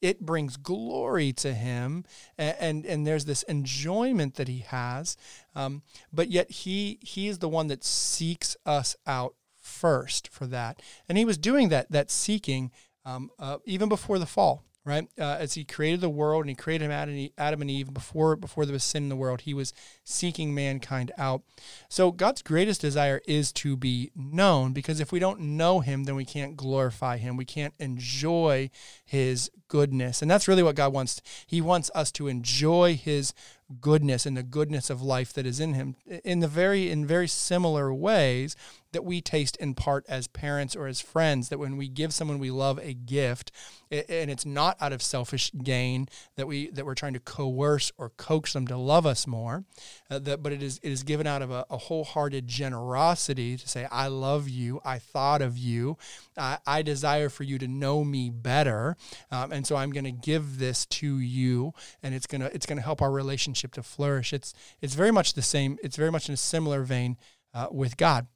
it 0.01 0.21
brings 0.21 0.57
glory 0.57 1.33
to 1.33 1.55
him 1.55 2.05
and, 2.37 2.57
and, 2.61 2.87
and 2.87 3.07
there's 3.07 3.25
this 3.25 3.43
enjoyment 3.45 4.35
that 4.39 4.49
he 4.49 4.61
has 4.61 5.17
um, 5.55 5.83
but 6.13 6.31
yet 6.31 6.51
he 6.51 6.99
he 7.03 7.29
is 7.29 7.39
the 7.39 7.49
one 7.49 7.67
that 7.67 7.85
seeks 7.85 8.57
us 8.65 8.97
out 9.07 9.35
first 9.61 10.29
for 10.29 10.47
that 10.47 10.81
and 11.09 11.19
he 11.19 11.25
was 11.25 11.37
doing 11.37 11.69
that 11.69 11.91
that 11.93 12.11
seeking 12.11 12.71
um, 13.05 13.31
uh, 13.39 13.59
even 13.67 13.89
before 13.89 14.19
the 14.19 14.27
fall 14.27 14.65
right? 14.89 15.07
Uh, 15.19 15.37
as 15.39 15.53
he 15.53 15.65
created 15.65 16.01
the 16.01 16.09
world 16.09 16.43
and 16.43 16.49
he 16.49 16.55
created 16.55 16.91
Adam 16.91 17.61
and 17.61 17.71
Eve 17.71 17.93
before 17.93 18.35
before 18.37 18.65
there 18.65 18.73
was 18.73 18.83
sin 18.83 19.05
in 19.05 19.09
the 19.11 19.17
world, 19.17 19.43
he 19.43 19.53
was 19.53 19.75
seeking 20.03 20.55
mankind 20.55 21.13
out. 21.19 21.43
So 21.91 22.11
God's 22.11 22.41
greatest 22.41 22.81
desire 22.81 23.21
is 23.29 23.53
to 23.53 23.77
be 23.77 24.11
known 24.17 24.73
because 24.73 24.99
if 24.99 25.13
we 25.13 25.19
don't 25.19 25.41
know 25.41 25.81
him, 25.81 26.05
then 26.05 26.17
we 26.17 26.25
can't 26.25 26.57
glorify 26.57 27.19
him. 27.19 27.37
We 27.37 27.45
can't 27.45 27.75
enjoy 27.79 28.71
his 29.05 29.51
goodness. 29.69 30.23
And 30.23 30.31
that's 30.31 30.49
really 30.49 30.63
what 30.63 30.75
God 30.75 30.95
wants. 30.95 31.21
He 31.47 31.61
wants 31.61 31.91
us 31.95 32.11
to 32.13 32.27
enjoy 32.27 32.97
his 32.97 33.35
goodness 33.81 34.25
and 34.25 34.37
the 34.37 34.43
goodness 34.43 34.89
of 34.89 35.03
life 35.03 35.33
that 35.35 35.47
is 35.47 35.61
in 35.61 35.75
him 35.75 35.95
in 36.25 36.41
the 36.41 36.49
very 36.49 36.91
in 36.91 37.07
very 37.07 37.29
similar 37.29 37.93
ways 37.93 38.57
that 38.93 39.05
we 39.05 39.21
taste 39.21 39.57
in 39.57 39.75
part 39.75 40.05
as 40.09 40.27
parents 40.29 40.75
or 40.75 40.87
as 40.87 41.01
friends 41.01 41.49
that 41.49 41.59
when 41.59 41.77
we 41.77 41.89
give 41.89 42.13
someone 42.13 42.39
we 42.39 42.51
love 42.51 42.79
a 42.79 42.95
gift 42.95 43.53
and 43.91 44.31
it's 44.31 44.47
not 44.47 44.77
out 44.81 44.93
of 44.93 45.03
selfish 45.03 45.51
gain 45.63 46.09
that 46.37 46.47
we 46.47 46.71
that 46.71 46.87
we're 46.87 46.95
trying 46.95 47.15
to 47.15 47.21
coerce 47.21 47.93
or 47.99 48.11
coax 48.11 48.53
them 48.53 48.67
to 48.67 48.77
love 48.77 49.07
us 49.07 49.27
more 49.27 49.65
uh, 50.11 50.19
that 50.19 50.43
but 50.43 50.53
it 50.53 50.63
is 50.63 50.79
it 50.83 50.91
is 50.91 51.03
given 51.03 51.27
out 51.27 51.43
of 51.43 51.51
a, 51.51 51.65
a, 51.71 51.77
wholehearted 51.77 52.47
generosity 52.47 53.57
to 53.57 53.69
say 53.69 53.87
i 53.91 54.07
love 54.07 54.49
you. 54.49 54.81
I 54.85 54.99
thought 54.99 55.43
of 55.43 55.57
you. 55.57 55.97
I, 56.37 56.59
I 56.67 56.83
desire 56.83 57.29
for 57.29 57.45
you 57.45 57.59
to 57.59 57.69
know 57.69 58.05
me 58.05 58.31
better 58.31 58.97
um, 59.31 59.53
and 59.53 59.67
so 59.67 59.77
i'm 59.77 59.91
going 59.91 60.05
to 60.05 60.13
give 60.13 60.59
this 60.59 60.87
to 60.87 61.19
you 61.19 61.73
and 62.03 62.15
it's 62.15 62.27
going 62.27 62.41
to 62.41 62.55
it's 62.55 62.67
to 62.67 62.81
help 62.81 63.03
our 63.03 63.11
relationship 63.11 63.73
to 63.73 63.83
flourish. 63.83 64.33
It's 64.33 64.55
it's 64.81 64.95
very 64.95 65.11
much 65.11 65.35
the 65.35 65.43
same 65.43 65.79
it's 65.83 65.97
very 65.97 66.11
much 66.11 66.29
in 66.29 66.35
a 66.35 66.37
similar 66.37 66.83
vein 66.83 67.17
uh, 67.55 67.69
with 67.71 67.97
god 67.97 68.27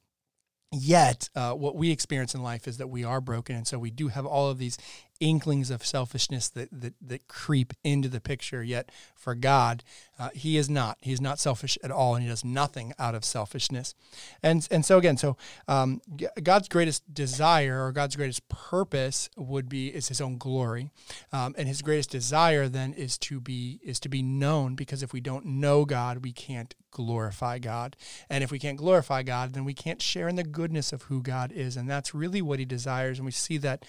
Yet, 0.73 1.29
uh, 1.35 1.53
what 1.53 1.75
we 1.75 1.91
experience 1.91 2.33
in 2.33 2.41
life 2.41 2.67
is 2.67 2.77
that 2.77 2.87
we 2.87 3.03
are 3.03 3.21
broken. 3.21 3.55
And 3.55 3.67
so 3.67 3.77
we 3.77 3.91
do 3.91 4.07
have 4.07 4.25
all 4.25 4.49
of 4.49 4.57
these 4.57 4.77
inklings 5.19 5.69
of 5.69 5.85
selfishness 5.85 6.49
that, 6.49 6.69
that, 6.71 6.93
that 7.01 7.27
creep 7.27 7.73
into 7.83 8.09
the 8.09 8.19
picture. 8.19 8.63
Yet, 8.63 8.91
for 9.15 9.35
God, 9.35 9.83
uh, 10.19 10.29
He 10.33 10.57
is 10.57 10.69
not. 10.69 10.97
He 11.01 11.11
is 11.11 11.21
not 11.21 11.39
selfish 11.39 11.77
at 11.83 11.91
all, 11.91 12.15
and 12.15 12.23
He 12.23 12.29
does 12.29 12.43
nothing 12.43 12.93
out 12.99 13.15
of 13.15 13.25
selfishness. 13.25 13.95
And, 14.41 14.67
and 14.69 14.85
so, 14.85 14.97
again, 14.97 15.17
so 15.17 15.37
um, 15.67 16.01
God's 16.41 16.67
greatest 16.67 17.13
desire 17.13 17.85
or 17.85 17.91
God's 17.91 18.15
greatest 18.15 18.47
purpose 18.49 19.29
would 19.37 19.69
be 19.69 19.87
is 19.87 20.07
His 20.07 20.21
own 20.21 20.37
glory. 20.37 20.91
Um, 21.31 21.55
and 21.57 21.67
His 21.67 21.81
greatest 21.81 22.11
desire 22.11 22.67
then 22.67 22.93
is 22.93 23.17
to 23.19 23.39
be 23.39 23.79
is 23.83 23.99
to 24.01 24.09
be 24.09 24.21
known 24.21 24.75
because 24.75 25.03
if 25.03 25.13
we 25.13 25.21
don't 25.21 25.45
know 25.45 25.85
God, 25.85 26.23
we 26.23 26.31
can't 26.31 26.73
glorify 26.93 27.59
God. 27.59 27.97
And 28.29 28.43
if 28.43 28.51
we 28.51 28.59
can't 28.59 28.77
glorify 28.77 29.23
God, 29.23 29.53
then 29.53 29.65
we 29.65 29.73
can't 29.73 30.01
share 30.01 30.29
in 30.29 30.35
the 30.35 30.43
goodness 30.43 30.93
of 30.93 31.03
who 31.03 31.21
God 31.21 31.51
is. 31.51 31.75
And 31.75 31.89
that's 31.89 32.13
really 32.13 32.41
what 32.41 32.59
he 32.59 32.65
desires. 32.65 33.17
And 33.17 33.25
we 33.25 33.31
see 33.31 33.57
that 33.57 33.85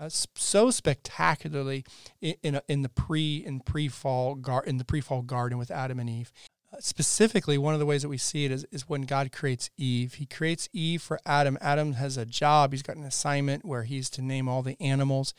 uh, 0.00 0.08
so 0.08 0.70
spectacularly 0.70 1.84
in 2.20 2.34
in, 2.42 2.54
a, 2.56 2.62
in 2.68 2.82
the 2.82 2.88
pre 2.88 3.36
in 3.36 3.60
pre 3.60 3.88
fall 3.88 4.34
gar- 4.34 4.64
in 4.64 4.78
the 4.78 4.84
pre 4.84 5.00
fall 5.00 5.22
garden 5.22 5.58
with 5.58 5.70
Adam 5.70 5.98
and 5.98 6.08
Eve. 6.10 6.32
specifically, 6.80 7.56
one 7.58 7.74
of 7.74 7.80
the 7.80 7.86
ways 7.86 8.02
that 8.02 8.08
we 8.08 8.18
see 8.18 8.44
it 8.44 8.50
is, 8.52 8.66
is 8.70 8.88
when 8.88 9.02
God 9.02 9.32
creates 9.32 9.70
Eve. 9.76 10.14
He 10.14 10.26
creates 10.26 10.68
Eve 10.72 11.02
for 11.02 11.18
Adam. 11.24 11.56
Adam 11.60 11.94
has 11.94 12.16
a 12.16 12.26
job, 12.26 12.72
he's 12.72 12.82
got 12.82 12.96
an 12.96 13.04
assignment 13.04 13.64
where 13.64 13.84
he's 13.84 14.10
to 14.10 14.22
name 14.22 14.48
all 14.48 14.62
the 14.62 14.76
animals. 14.80 15.34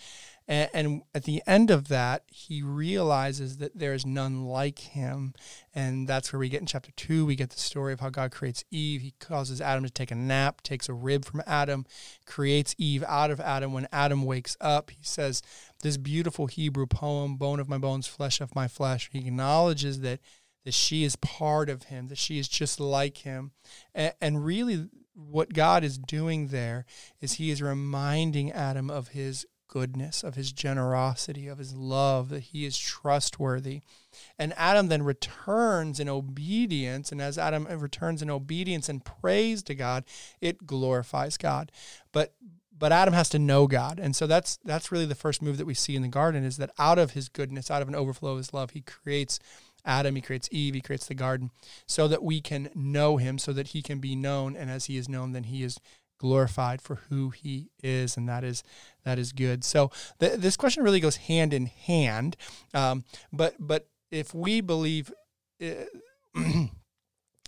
And, 0.49 0.69
and 0.73 1.01
at 1.13 1.25
the 1.25 1.43
end 1.45 1.69
of 1.69 1.89
that, 1.89 2.23
he 2.27 2.63
realizes 2.63 3.57
that 3.57 3.77
there 3.77 3.93
is 3.93 4.03
none 4.03 4.45
like 4.45 4.79
him. 4.79 5.35
And 5.75 6.07
that's 6.07 6.33
where 6.33 6.39
we 6.39 6.49
get 6.49 6.59
in 6.59 6.65
chapter 6.65 6.91
two. 6.95 7.23
We 7.23 7.35
get 7.35 7.51
the 7.51 7.59
story 7.59 7.93
of 7.93 7.99
how 7.99 8.09
God 8.09 8.31
creates 8.31 8.65
Eve. 8.71 9.01
He 9.01 9.13
causes 9.19 9.61
Adam 9.61 9.83
to 9.83 9.91
take 9.91 10.09
a 10.09 10.15
nap, 10.15 10.61
takes 10.61 10.89
a 10.89 10.93
rib 10.93 11.23
from 11.23 11.43
Adam, 11.45 11.85
creates 12.25 12.73
Eve 12.79 13.03
out 13.07 13.29
of 13.29 13.39
Adam. 13.39 13.73
When 13.73 13.87
Adam 13.93 14.25
wakes 14.25 14.57
up, 14.59 14.89
he 14.89 15.03
says 15.03 15.43
this 15.83 15.97
beautiful 15.97 16.47
Hebrew 16.47 16.87
poem, 16.87 17.35
Bone 17.35 17.59
of 17.59 17.69
my 17.69 17.77
bones, 17.77 18.07
flesh 18.07 18.41
of 18.41 18.55
my 18.55 18.67
flesh. 18.67 19.07
He 19.13 19.19
acknowledges 19.19 20.01
that 20.01 20.19
that 20.65 20.73
she 20.73 21.03
is 21.03 21.15
part 21.15 21.69
of 21.69 21.83
him, 21.83 22.09
that 22.09 22.17
she 22.17 22.37
is 22.37 22.47
just 22.49 22.81
like 22.81 23.19
him. 23.19 23.51
And, 23.95 24.13
and, 24.19 24.43
really, 24.43 24.89
what 25.13 25.53
God 25.53 25.85
is 25.85 25.97
doing 25.97 26.47
there 26.47 26.85
is 27.21 27.33
he 27.33 27.49
is 27.49 27.61
reminding 27.61 28.51
Adam 28.51 28.89
of 28.89 29.09
his 29.09 29.45
goodness, 29.69 30.23
of 30.23 30.35
his 30.35 30.51
generosity, 30.51 31.47
of 31.47 31.57
his 31.57 31.73
love, 31.73 32.29
that 32.29 32.41
he 32.41 32.65
is 32.65 32.77
trustworthy. 32.77 33.81
And 34.37 34.53
Adam 34.57 34.87
then 34.89 35.03
returns 35.03 35.99
in 35.99 36.09
obedience. 36.09 37.11
And 37.13 37.21
as 37.21 37.37
Adam 37.37 37.65
returns 37.65 38.21
in 38.21 38.29
obedience 38.29 38.89
and 38.89 39.05
praise 39.05 39.63
to 39.63 39.75
God, 39.75 40.03
it 40.41 40.67
glorifies 40.67 41.37
God. 41.37 41.71
But 42.11 42.33
but 42.77 42.93
Adam 42.93 43.13
has 43.13 43.27
to 43.29 43.39
know 43.39 43.67
God. 43.67 43.99
And 43.99 44.15
so 44.15 44.25
that's 44.25 44.57
that's 44.63 44.91
really 44.91 45.05
the 45.05 45.15
first 45.15 45.41
move 45.41 45.57
that 45.57 45.65
we 45.65 45.73
see 45.73 45.95
in 45.95 46.01
the 46.01 46.07
garden 46.07 46.43
is 46.43 46.57
that 46.57 46.71
out 46.79 46.97
of 46.97 47.11
his 47.11 47.29
goodness, 47.29 47.69
out 47.69 47.81
of 47.81 47.87
an 47.87 47.95
overflow 47.95 48.31
of 48.31 48.37
his 48.37 48.53
love, 48.53 48.71
he 48.71 48.81
creates 48.81 49.39
Adam, 49.85 50.15
he 50.15 50.21
creates 50.21 50.49
Eve, 50.51 50.73
he 50.73 50.81
creates 50.81 51.07
the 51.07 51.15
garden, 51.15 51.51
so 51.85 52.07
that 52.07 52.23
we 52.23 52.41
can 52.41 52.69
know 52.75 53.17
him, 53.17 53.37
so 53.37 53.53
that 53.53 53.69
he 53.69 53.81
can 53.81 53.99
be 53.99 54.15
known, 54.15 54.55
and 54.55 54.69
as 54.69 54.85
he 54.85 54.97
is 54.97 55.07
known, 55.07 55.31
then 55.31 55.45
he 55.45 55.63
is 55.63 55.79
glorified 56.19 56.81
for 56.81 56.95
who 57.09 57.31
he 57.31 57.69
is, 57.81 58.15
and 58.15 58.29
that 58.29 58.43
is 58.43 58.63
that 59.03 59.17
is 59.17 59.31
good. 59.31 59.63
So 59.63 59.89
th- 60.19 60.39
this 60.39 60.55
question 60.55 60.83
really 60.83 60.99
goes 60.99 61.15
hand 61.15 61.53
in 61.53 61.65
hand, 61.65 62.37
um, 62.73 63.03
but 63.33 63.55
but 63.59 63.87
if 64.11 64.33
we 64.33 64.61
believe. 64.61 65.11
Uh, 65.61 65.85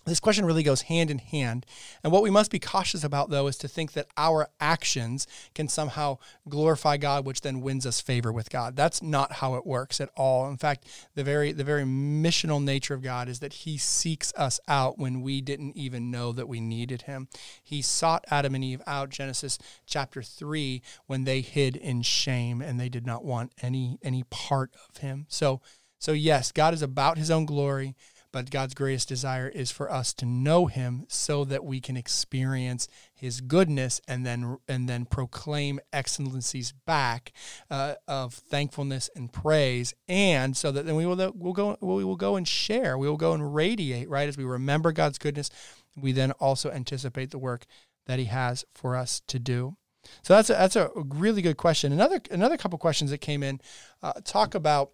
this 0.06 0.20
question 0.20 0.46
really 0.46 0.64
goes 0.64 0.84
hand 0.84 1.12
in 1.12 1.20
hand. 1.20 1.66
And 2.04 2.12
what 2.12 2.24
we 2.24 2.32
must 2.32 2.50
be 2.50 2.60
cautious 2.60 3.04
about, 3.04 3.30
though, 3.30 3.48
is 3.48 3.58
to 3.58 3.68
think 3.68 3.94
that 3.94 4.08
our 4.18 4.50
actions 4.60 5.28
can 5.54 5.68
somehow 5.68 6.18
glorify 6.50 6.98
God, 6.98 7.26
which 7.26 7.42
then 7.42 7.62
wins 7.62 7.86
us 7.86 8.02
favor 8.02 8.32
with 8.32 8.50
God. 8.50 8.76
That's 8.76 9.04
not 9.04 9.34
how 9.34 9.56
it 9.56 9.66
works 9.66 10.02
at 10.02 10.10
all. 10.16 10.50
In 10.50 10.58
fact, 10.58 10.88
the 11.14 11.24
very 11.24 11.52
the 11.52 11.64
very 11.64 11.84
missional 11.84 12.64
nature 12.64 12.96
of 12.96 13.04
God 13.04 13.30
is 13.30 13.40
that 13.40 13.54
He 13.54 13.78
seeks 13.78 14.34
us 14.36 14.60
out 14.68 14.98
when 14.98 15.22
we 15.22 15.40
didn't 15.40 15.78
even 15.78 16.10
know 16.10 16.32
that 16.32 16.48
we 16.48 16.60
needed 16.60 17.04
Him. 17.04 17.28
He 17.64 17.82
sought 17.82 18.26
Adam 18.32 18.56
and 18.56 18.64
Eve 18.64 18.82
out, 18.88 19.10
Genesis 19.10 19.60
chapter 19.86 20.24
three, 20.24 20.82
when 21.06 21.26
they 21.26 21.42
hid 21.42 21.76
in 21.76 22.02
shame 22.02 22.62
and 22.62 22.80
they 22.80 22.90
did 22.90 23.06
not 23.06 23.24
want 23.24 23.52
any 23.62 24.00
any 24.02 24.24
part 24.24 24.72
of 24.90 24.98
Him. 24.98 25.28
So 25.30 25.62
so 26.00 26.14
yes, 26.14 26.52
God 26.52 26.74
is 26.74 26.82
about 26.82 27.20
His 27.20 27.30
own 27.30 27.46
glory 27.46 27.96
but 28.32 28.50
God's 28.50 28.74
greatest 28.74 29.10
desire 29.10 29.48
is 29.48 29.72
for 29.72 29.92
us 29.92 30.14
to 30.16 30.26
know 30.26 30.68
him 30.68 31.06
so 31.08 31.44
that 31.46 31.66
we 31.66 31.82
can 31.82 31.98
experience 31.98 32.88
his 33.14 33.42
goodness 33.42 34.00
and 34.08 34.26
then 34.26 34.58
and 34.68 34.88
then 34.88 35.06
proclaim 35.06 35.80
excellencies 35.92 36.74
back 36.86 37.34
uh, 37.70 37.96
of 38.08 38.34
thankfulness 38.34 39.10
and 39.16 39.32
praise. 39.32 39.94
And 40.08 40.56
so 40.56 40.72
that 40.72 40.86
then 40.86 40.96
we 40.96 41.06
will 41.06 41.32
we'll 41.36 41.54
go 41.54 41.78
we 41.82 42.04
will 42.04 42.16
go 42.16 42.36
and 42.36 42.48
share. 42.48 42.98
We 42.98 43.10
will 43.10 43.18
go 43.18 43.34
and 43.34 43.54
radiate 43.54 44.10
right? 44.10 44.30
As 44.30 44.38
we 44.38 44.44
remember 44.44 44.92
God's 44.92 45.18
goodness 45.18 45.50
we 45.96 46.12
then 46.12 46.32
also 46.34 46.72
anticipate 46.72 47.32
the 47.32 47.40
work 47.40 47.66
that 48.06 48.20
he 48.20 48.26
has 48.26 48.66
for 48.74 48.96
us 48.96 49.22
to 49.28 49.40
do. 49.40 49.76
So 50.24 50.36
that's 50.36 50.50
a, 50.50 50.54
that's 50.54 50.76
a 50.76 50.90
really 50.96 51.42
good 51.42 51.58
question. 51.58 51.94
Another 51.94 52.20
another 52.32 52.58
couple 52.58 52.80
questions 52.80 53.12
that 53.12 53.20
came 53.20 53.44
in 53.44 53.62
uh, 54.02 54.14
talk 54.24 54.56
about 54.56 54.92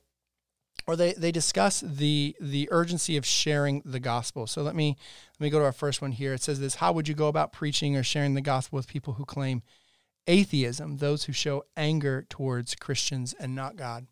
or 0.85 0.95
they, 0.95 1.13
they 1.13 1.31
discuss 1.31 1.81
the 1.81 2.35
the 2.39 2.67
urgency 2.71 3.17
of 3.17 3.25
sharing 3.25 3.81
the 3.83 3.99
gospel. 3.99 4.47
So 4.47 4.61
let 4.61 4.75
me 4.75 4.97
let 5.39 5.45
me 5.45 5.49
go 5.49 5.59
to 5.59 5.65
our 5.65 5.71
first 5.71 6.01
one 6.01 6.11
here. 6.11 6.33
It 6.33 6.41
says 6.41 6.59
this: 6.59 6.75
How 6.75 6.91
would 6.91 7.07
you 7.07 7.15
go 7.15 7.27
about 7.27 7.51
preaching 7.51 7.95
or 7.95 8.03
sharing 8.03 8.33
the 8.33 8.41
gospel 8.41 8.77
with 8.77 8.87
people 8.87 9.13
who 9.13 9.25
claim 9.25 9.63
atheism, 10.27 10.97
those 10.97 11.25
who 11.25 11.33
show 11.33 11.63
anger 11.75 12.25
towards 12.29 12.75
Christians 12.75 13.33
and 13.33 13.55
not 13.55 13.75
God? 13.75 14.07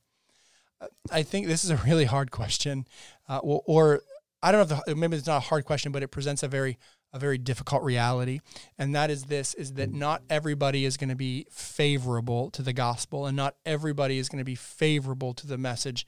I 1.12 1.24
think 1.24 1.48
this 1.48 1.64
is 1.64 1.70
a 1.70 1.78
really 1.78 2.06
hard 2.06 2.32
question, 2.32 2.86
uh, 3.30 3.40
or, 3.40 3.62
or, 3.66 4.02
I 4.44 4.52
don't 4.52 4.70
know 4.70 4.76
if 4.76 4.86
the, 4.86 4.96
maybe 4.96 5.18
it's 5.18 5.26
not 5.26 5.38
a 5.38 5.48
hard 5.48 5.66
question, 5.66 5.92
but 5.92 6.04
it 6.04 6.10
presents 6.10 6.44
a 6.44 6.48
very 6.48 6.78
a 7.14 7.20
very 7.20 7.38
difficult 7.38 7.82
reality 7.82 8.42
and 8.78 8.94
that 8.94 9.10
is 9.10 9.24
this 9.24 9.54
is 9.54 9.76
that 9.76 9.90
not 9.90 10.22
everybody 10.30 10.84
is 10.84 10.98
going 10.98 11.08
to 11.08 11.16
be 11.16 11.48
favorable 11.50 12.52
to 12.52 12.62
the 12.62 12.74
gospel 12.74 13.26
and 13.26 13.38
not 13.38 13.56
everybody 13.66 14.18
is 14.18 14.28
going 14.28 14.40
to 14.40 14.44
be 14.44 14.54
favorable 14.54 15.34
to 15.34 15.48
the 15.48 15.58
message 15.58 16.06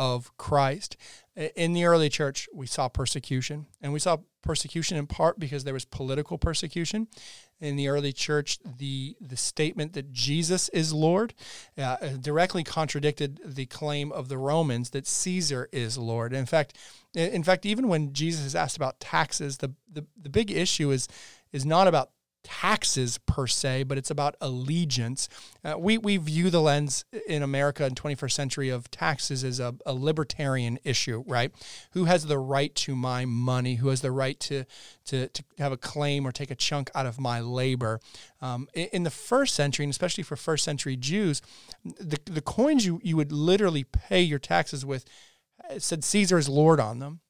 of 0.00 0.34
Christ. 0.38 0.96
In 1.54 1.74
the 1.74 1.84
early 1.84 2.08
church, 2.08 2.48
we 2.54 2.66
saw 2.66 2.88
persecution, 2.88 3.66
and 3.82 3.92
we 3.92 4.00
saw 4.00 4.16
persecution 4.42 4.96
in 4.96 5.06
part 5.06 5.38
because 5.38 5.64
there 5.64 5.74
was 5.74 5.84
political 5.84 6.38
persecution. 6.38 7.06
In 7.60 7.76
the 7.76 7.88
early 7.88 8.14
church, 8.14 8.58
the 8.64 9.14
the 9.20 9.36
statement 9.36 9.92
that 9.92 10.10
Jesus 10.10 10.70
is 10.70 10.94
Lord 10.94 11.34
uh, 11.76 11.96
directly 12.18 12.64
contradicted 12.64 13.40
the 13.44 13.66
claim 13.66 14.10
of 14.10 14.28
the 14.28 14.38
Romans 14.38 14.90
that 14.90 15.06
Caesar 15.06 15.68
is 15.70 15.98
Lord. 15.98 16.32
In 16.32 16.46
fact, 16.46 16.78
in 17.14 17.42
fact, 17.42 17.66
even 17.66 17.86
when 17.86 18.14
Jesus 18.14 18.46
is 18.46 18.56
asked 18.56 18.78
about 18.78 19.00
taxes, 19.00 19.58
the 19.58 19.74
the, 19.92 20.06
the 20.20 20.30
big 20.30 20.50
issue 20.50 20.90
is 20.90 21.06
is 21.52 21.66
not 21.66 21.86
about 21.86 22.10
taxes 22.42 23.18
per 23.18 23.46
se, 23.46 23.84
but 23.84 23.98
it's 23.98 24.10
about 24.10 24.36
allegiance. 24.40 25.28
Uh, 25.64 25.74
we, 25.78 25.98
we 25.98 26.16
view 26.16 26.50
the 26.50 26.60
lens 26.60 27.04
in 27.26 27.42
America 27.42 27.84
in 27.84 27.94
21st 27.94 28.32
century 28.32 28.68
of 28.68 28.90
taxes 28.90 29.44
as 29.44 29.60
a, 29.60 29.74
a, 29.84 29.92
libertarian 29.92 30.78
issue, 30.84 31.22
right? 31.26 31.52
Who 31.92 32.04
has 32.04 32.26
the 32.26 32.38
right 32.38 32.74
to 32.76 32.96
my 32.96 33.24
money? 33.24 33.76
Who 33.76 33.88
has 33.88 34.00
the 34.00 34.12
right 34.12 34.38
to, 34.40 34.64
to, 35.06 35.28
to 35.28 35.44
have 35.58 35.72
a 35.72 35.76
claim 35.76 36.26
or 36.26 36.32
take 36.32 36.50
a 36.50 36.54
chunk 36.54 36.90
out 36.94 37.06
of 37.06 37.20
my 37.20 37.40
labor? 37.40 38.00
Um, 38.40 38.68
in, 38.74 38.88
in, 38.92 39.02
the 39.02 39.10
first 39.10 39.54
century, 39.54 39.84
and 39.84 39.90
especially 39.90 40.24
for 40.24 40.36
first 40.36 40.64
century 40.64 40.96
Jews, 40.96 41.42
the, 41.84 42.18
the 42.24 42.40
coins 42.40 42.86
you, 42.86 43.00
you 43.02 43.16
would 43.16 43.32
literally 43.32 43.84
pay 43.84 44.22
your 44.22 44.38
taxes 44.38 44.84
with 44.84 45.04
said 45.78 46.04
Caesar 46.04 46.38
is 46.38 46.48
Lord 46.48 46.80
on 46.80 46.98
them. 46.98 47.20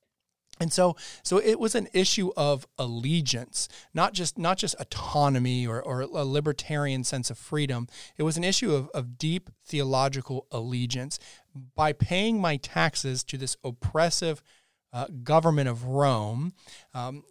And 0.60 0.70
so, 0.70 0.94
so 1.22 1.38
it 1.38 1.58
was 1.58 1.74
an 1.74 1.88
issue 1.94 2.32
of 2.36 2.66
allegiance, 2.78 3.66
not 3.94 4.12
just 4.12 4.36
not 4.36 4.58
just 4.58 4.76
autonomy 4.78 5.66
or, 5.66 5.82
or 5.82 6.02
a 6.02 6.24
libertarian 6.24 7.02
sense 7.02 7.30
of 7.30 7.38
freedom. 7.38 7.88
It 8.18 8.24
was 8.24 8.36
an 8.36 8.44
issue 8.44 8.74
of, 8.74 8.90
of 8.90 9.16
deep 9.16 9.48
theological 9.64 10.46
allegiance. 10.52 11.18
By 11.74 11.94
paying 11.94 12.40
my 12.40 12.58
taxes 12.58 13.24
to 13.24 13.38
this 13.38 13.56
oppressive 13.64 14.42
uh, 14.92 15.06
government 15.24 15.68
of 15.70 15.84
Rome, 15.84 16.52
um, 16.92 17.24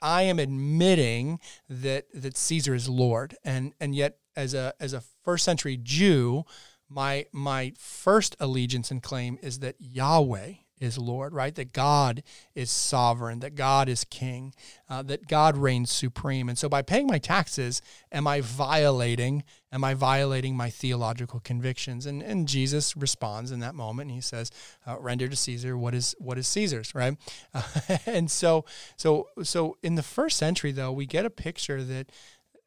I 0.00 0.22
am 0.22 0.38
admitting 0.38 1.40
that 1.68 2.06
that 2.14 2.36
Caesar 2.36 2.74
is 2.74 2.88
Lord, 2.88 3.36
and 3.44 3.72
and 3.80 3.92
yet 3.92 4.18
as 4.36 4.54
a 4.54 4.72
as 4.78 4.92
a 4.92 5.02
first 5.24 5.44
century 5.44 5.76
Jew, 5.82 6.44
my 6.88 7.26
my 7.32 7.72
first 7.76 8.36
allegiance 8.38 8.92
and 8.92 9.02
claim 9.02 9.36
is 9.42 9.58
that 9.58 9.74
Yahweh 9.80 10.54
is 10.80 10.98
Lord, 10.98 11.32
right? 11.32 11.54
That 11.54 11.72
God 11.72 12.22
is 12.54 12.70
sovereign, 12.70 13.40
that 13.40 13.54
God 13.54 13.88
is 13.88 14.04
king, 14.04 14.54
uh, 14.88 15.02
that 15.02 15.26
God 15.28 15.56
reigns 15.56 15.90
supreme. 15.90 16.48
And 16.48 16.58
so 16.58 16.68
by 16.68 16.82
paying 16.82 17.06
my 17.06 17.18
taxes, 17.18 17.82
am 18.12 18.26
I 18.26 18.40
violating, 18.40 19.44
am 19.72 19.84
I 19.84 19.94
violating 19.94 20.56
my 20.56 20.70
theological 20.70 21.40
convictions? 21.40 22.06
And, 22.06 22.22
and 22.22 22.48
Jesus 22.48 22.96
responds 22.96 23.50
in 23.50 23.60
that 23.60 23.74
moment 23.74 24.08
and 24.08 24.14
he 24.14 24.20
says, 24.20 24.50
uh, 24.86 24.98
render 24.98 25.28
to 25.28 25.36
Caesar 25.36 25.76
what 25.76 25.94
is, 25.94 26.14
what 26.18 26.38
is 26.38 26.46
Caesar's, 26.48 26.94
right? 26.94 27.16
Uh, 27.52 27.62
and 28.06 28.30
so, 28.30 28.64
so, 28.96 29.28
so 29.42 29.76
in 29.82 29.94
the 29.94 30.02
first 30.02 30.36
century 30.36 30.72
though, 30.72 30.92
we 30.92 31.06
get 31.06 31.24
a 31.24 31.30
picture 31.30 31.82
that, 31.82 32.10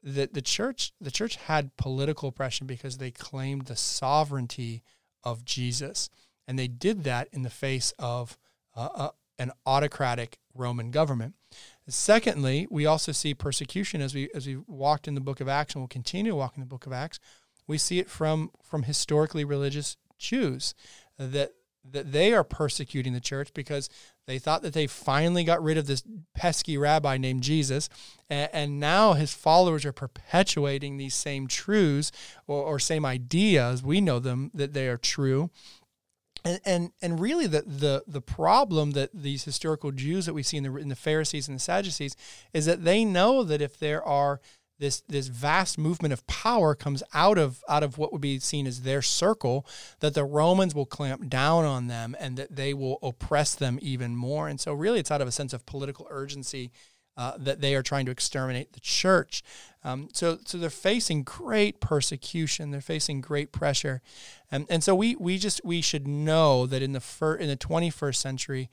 that 0.04 0.34
the 0.34 0.42
church, 0.42 0.94
the 1.00 1.12
church 1.12 1.36
had 1.36 1.78
political 1.78 2.30
oppression 2.30 2.68
because 2.68 2.98
they 2.98 3.12
claimed 3.12 3.68
the 3.68 3.76
sovereignty 3.76 4.82
of 5.24 5.46
Jesus. 5.46 6.10
And 6.52 6.60
they 6.60 6.68
did 6.68 7.06
that 7.06 7.30
in 7.32 7.44
the 7.44 7.50
face 7.50 7.94
of 7.98 8.38
uh, 8.76 8.90
uh, 8.94 9.10
an 9.40 9.54
autocratic 9.66 10.38
Roman 10.54 10.92
government. 10.92 11.36
Secondly, 11.88 12.68
we 12.70 12.86
also 12.86 13.14
see 13.14 13.34
persecution 13.34 14.02
as 14.02 14.14
we 14.14 14.30
as 14.36 14.48
we 14.48 14.58
walked 14.68 15.08
in 15.08 15.16
the 15.16 15.22
book 15.22 15.40
of 15.40 15.48
Acts 15.48 15.76
and 15.76 15.82
will 15.82 15.88
continue 15.88 16.34
to 16.34 16.36
walk 16.36 16.58
in 16.58 16.60
the 16.60 16.68
book 16.68 16.86
of 16.86 16.92
Acts. 16.92 17.22
We 17.68 17.78
see 17.78 18.00
it 18.00 18.10
from 18.10 18.52
from 18.62 18.84
historically 18.84 19.46
religious 19.46 19.96
Jews 20.18 20.76
that 21.18 21.54
that 21.90 22.12
they 22.12 22.34
are 22.34 22.44
persecuting 22.44 23.14
the 23.14 23.22
church 23.22 23.54
because 23.54 23.90
they 24.28 24.38
thought 24.38 24.62
that 24.62 24.74
they 24.74 24.88
finally 24.88 25.46
got 25.46 25.64
rid 25.64 25.78
of 25.78 25.88
this 25.88 26.04
pesky 26.36 26.78
rabbi 26.78 27.18
named 27.18 27.44
Jesus, 27.44 27.88
and, 28.30 28.50
and 28.52 28.80
now 28.80 29.14
his 29.14 29.34
followers 29.34 29.86
are 29.86 29.94
perpetuating 29.94 30.98
these 30.98 31.16
same 31.16 31.48
truths 31.48 32.12
or, 32.46 32.62
or 32.62 32.78
same 32.78 33.06
ideas. 33.06 33.82
We 33.84 34.02
know 34.02 34.20
them 34.20 34.52
that 34.54 34.74
they 34.74 34.90
are 34.90 34.98
true, 34.98 35.50
And, 36.44 36.60
and 36.66 36.92
and 37.02 37.20
really 37.20 37.46
the, 37.46 37.62
the 37.62 38.04
the 38.08 38.22
problem 38.22 38.92
that 38.92 39.12
these 39.14 39.44
historical 39.44 39.92
Jews 39.92 40.26
that 40.26 40.34
we 40.34 40.42
see 40.42 40.58
in 40.58 40.64
the 40.64 40.76
in 40.78 40.90
the 40.90 40.96
Pharisees 40.96 41.48
and 41.48 41.56
the 41.56 41.62
Sadducees 41.62 42.16
is 42.54 42.66
that 42.66 42.84
they 42.84 43.06
know 43.06 43.44
that 43.44 43.62
if 43.62 43.78
there 43.78 44.04
are 44.04 44.42
this 44.82 45.02
this 45.08 45.28
vast 45.28 45.78
movement 45.78 46.12
of 46.12 46.26
power 46.26 46.74
comes 46.74 47.04
out 47.14 47.38
of 47.38 47.64
out 47.70 47.84
of 47.84 47.98
what 47.98 48.12
would 48.12 48.22
be 48.22 48.40
seen 48.40 48.66
as 48.66 48.82
their 48.82 49.02
circle 49.04 49.66
that 50.00 50.16
the 50.16 50.26
Romans 50.26 50.74
will 50.74 50.88
clamp 50.88 51.30
down 51.30 51.64
on 51.64 51.88
them 51.88 52.16
and 52.20 52.36
that 52.36 52.56
they 52.56 52.74
will 52.74 52.98
oppress 53.04 53.54
them 53.54 53.78
even 53.82 54.16
more. 54.16 54.48
And 54.48 54.60
so 54.60 54.74
really 54.74 55.00
it's 55.00 55.12
out 55.12 55.22
of 55.22 55.28
a 55.28 55.32
sense 55.32 55.54
of 55.54 55.68
political 55.68 56.08
urgency 56.10 56.72
uh, 57.22 57.34
that 57.38 57.62
they 57.62 57.76
are 57.76 57.84
trying 57.84 58.06
to 58.06 58.12
exterminate 58.12 58.74
the 58.74 58.80
church 58.80 59.44
um, 59.84 60.10
so 60.12 60.40
so 60.46 60.58
they're 60.58 60.70
facing 60.70 61.22
great 61.24 61.80
persecution 61.80 62.72
they're 62.72 62.82
facing 62.82 63.22
great 63.22 63.52
pressure 63.52 64.02
and 64.52 64.66
and 64.70 64.84
so 64.84 64.96
we 64.96 65.16
we 65.18 65.38
just 65.38 65.62
we 65.64 65.82
should 65.82 66.08
know 66.08 66.66
that 66.66 66.82
in 66.82 66.94
the 66.94 67.00
fir- 67.00 67.36
in 67.36 67.48
the 67.48 67.58
21st 67.58 68.16
century 68.16 68.70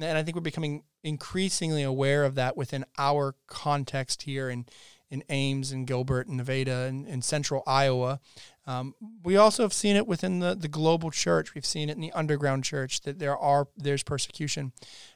and 0.00 0.16
I 0.16 0.22
think 0.22 0.34
we're 0.34 0.42
becoming 0.42 0.84
increasingly 1.02 1.82
aware 1.82 2.24
of 2.24 2.34
that 2.36 2.56
within 2.56 2.84
our 2.98 3.34
context 3.46 4.22
here 4.22 4.48
in 4.48 4.66
in 5.10 5.24
Ames 5.28 5.72
and 5.72 5.86
Gilbert 5.86 6.28
and 6.28 6.36
Nevada 6.36 6.82
and, 6.82 7.06
in 7.06 7.20
central 7.20 7.64
Iowa. 7.66 8.20
Um, 8.66 8.94
we 9.24 9.36
also 9.36 9.64
have 9.64 9.72
seen 9.72 9.96
it 9.96 10.06
within 10.06 10.38
the, 10.38 10.54
the 10.54 10.68
global 10.68 11.10
church. 11.10 11.52
We've 11.52 11.66
seen 11.66 11.88
it 11.90 11.96
in 11.96 12.00
the 12.00 12.12
underground 12.12 12.62
church 12.62 13.00
that 13.00 13.18
there 13.18 13.36
are 13.36 13.66
there's 13.76 14.04
persecution. 14.04 14.72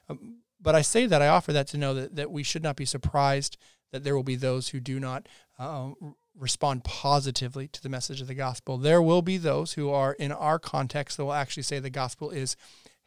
Um, 0.08 0.38
but 0.64 0.74
I 0.74 0.82
say 0.82 1.06
that 1.06 1.22
I 1.22 1.28
offer 1.28 1.52
that 1.52 1.68
to 1.68 1.78
know 1.78 1.94
that, 1.94 2.16
that 2.16 2.32
we 2.32 2.42
should 2.42 2.62
not 2.62 2.74
be 2.74 2.86
surprised 2.86 3.56
that 3.92 4.02
there 4.02 4.16
will 4.16 4.24
be 4.24 4.34
those 4.34 4.70
who 4.70 4.80
do 4.80 4.98
not 4.98 5.28
uh, 5.58 5.90
respond 6.36 6.82
positively 6.82 7.68
to 7.68 7.82
the 7.82 7.88
message 7.88 8.20
of 8.20 8.26
the 8.26 8.34
gospel. 8.34 8.78
There 8.78 9.02
will 9.02 9.22
be 9.22 9.36
those 9.36 9.74
who 9.74 9.90
are 9.90 10.14
in 10.14 10.32
our 10.32 10.58
context 10.58 11.16
that 11.16 11.24
will 11.24 11.32
actually 11.32 11.62
say 11.62 11.78
the 11.78 11.90
gospel 11.90 12.30
is 12.30 12.56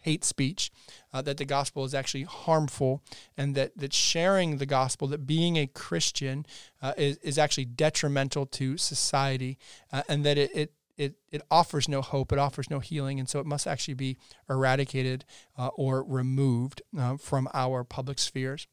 hate 0.02 0.24
speech, 0.24 0.72
uh, 1.12 1.22
that 1.24 1.38
the 1.38 1.46
gospel 1.46 1.84
is 1.84 1.94
actually 1.94 2.24
harmful, 2.24 3.02
and 3.36 3.56
that, 3.56 3.78
that 3.78 3.92
sharing 3.92 4.58
the 4.58 4.66
gospel, 4.66 5.08
that 5.08 5.26
being 5.26 5.58
a 5.58 5.68
Christian 5.68 6.46
uh, 6.82 6.94
is, 6.96 7.18
is 7.18 7.38
actually 7.38 7.66
detrimental 7.66 8.46
to 8.46 8.78
society, 8.78 9.58
uh, 9.92 10.04
and 10.08 10.24
that 10.24 10.38
it, 10.38 10.56
it 10.56 10.72
it, 10.98 11.16
it 11.32 11.42
offers 11.51 11.88
no 11.88 12.01
hope, 12.01 12.32
it 12.32 12.39
offers 12.39 12.70
no 12.70 12.80
healing, 12.80 13.20
and 13.20 13.30
so 13.30 13.39
it 13.39 13.46
must 13.46 13.68
actually 13.68 13.94
be 13.94 14.18
eradicated 14.50 15.25
uh, 15.58 15.68
or 15.75 16.04
removed 16.04 16.82
uh, 16.98 17.18
from 17.18 17.48
our 17.54 17.84
public 17.84 18.20
spheres. 18.20 18.68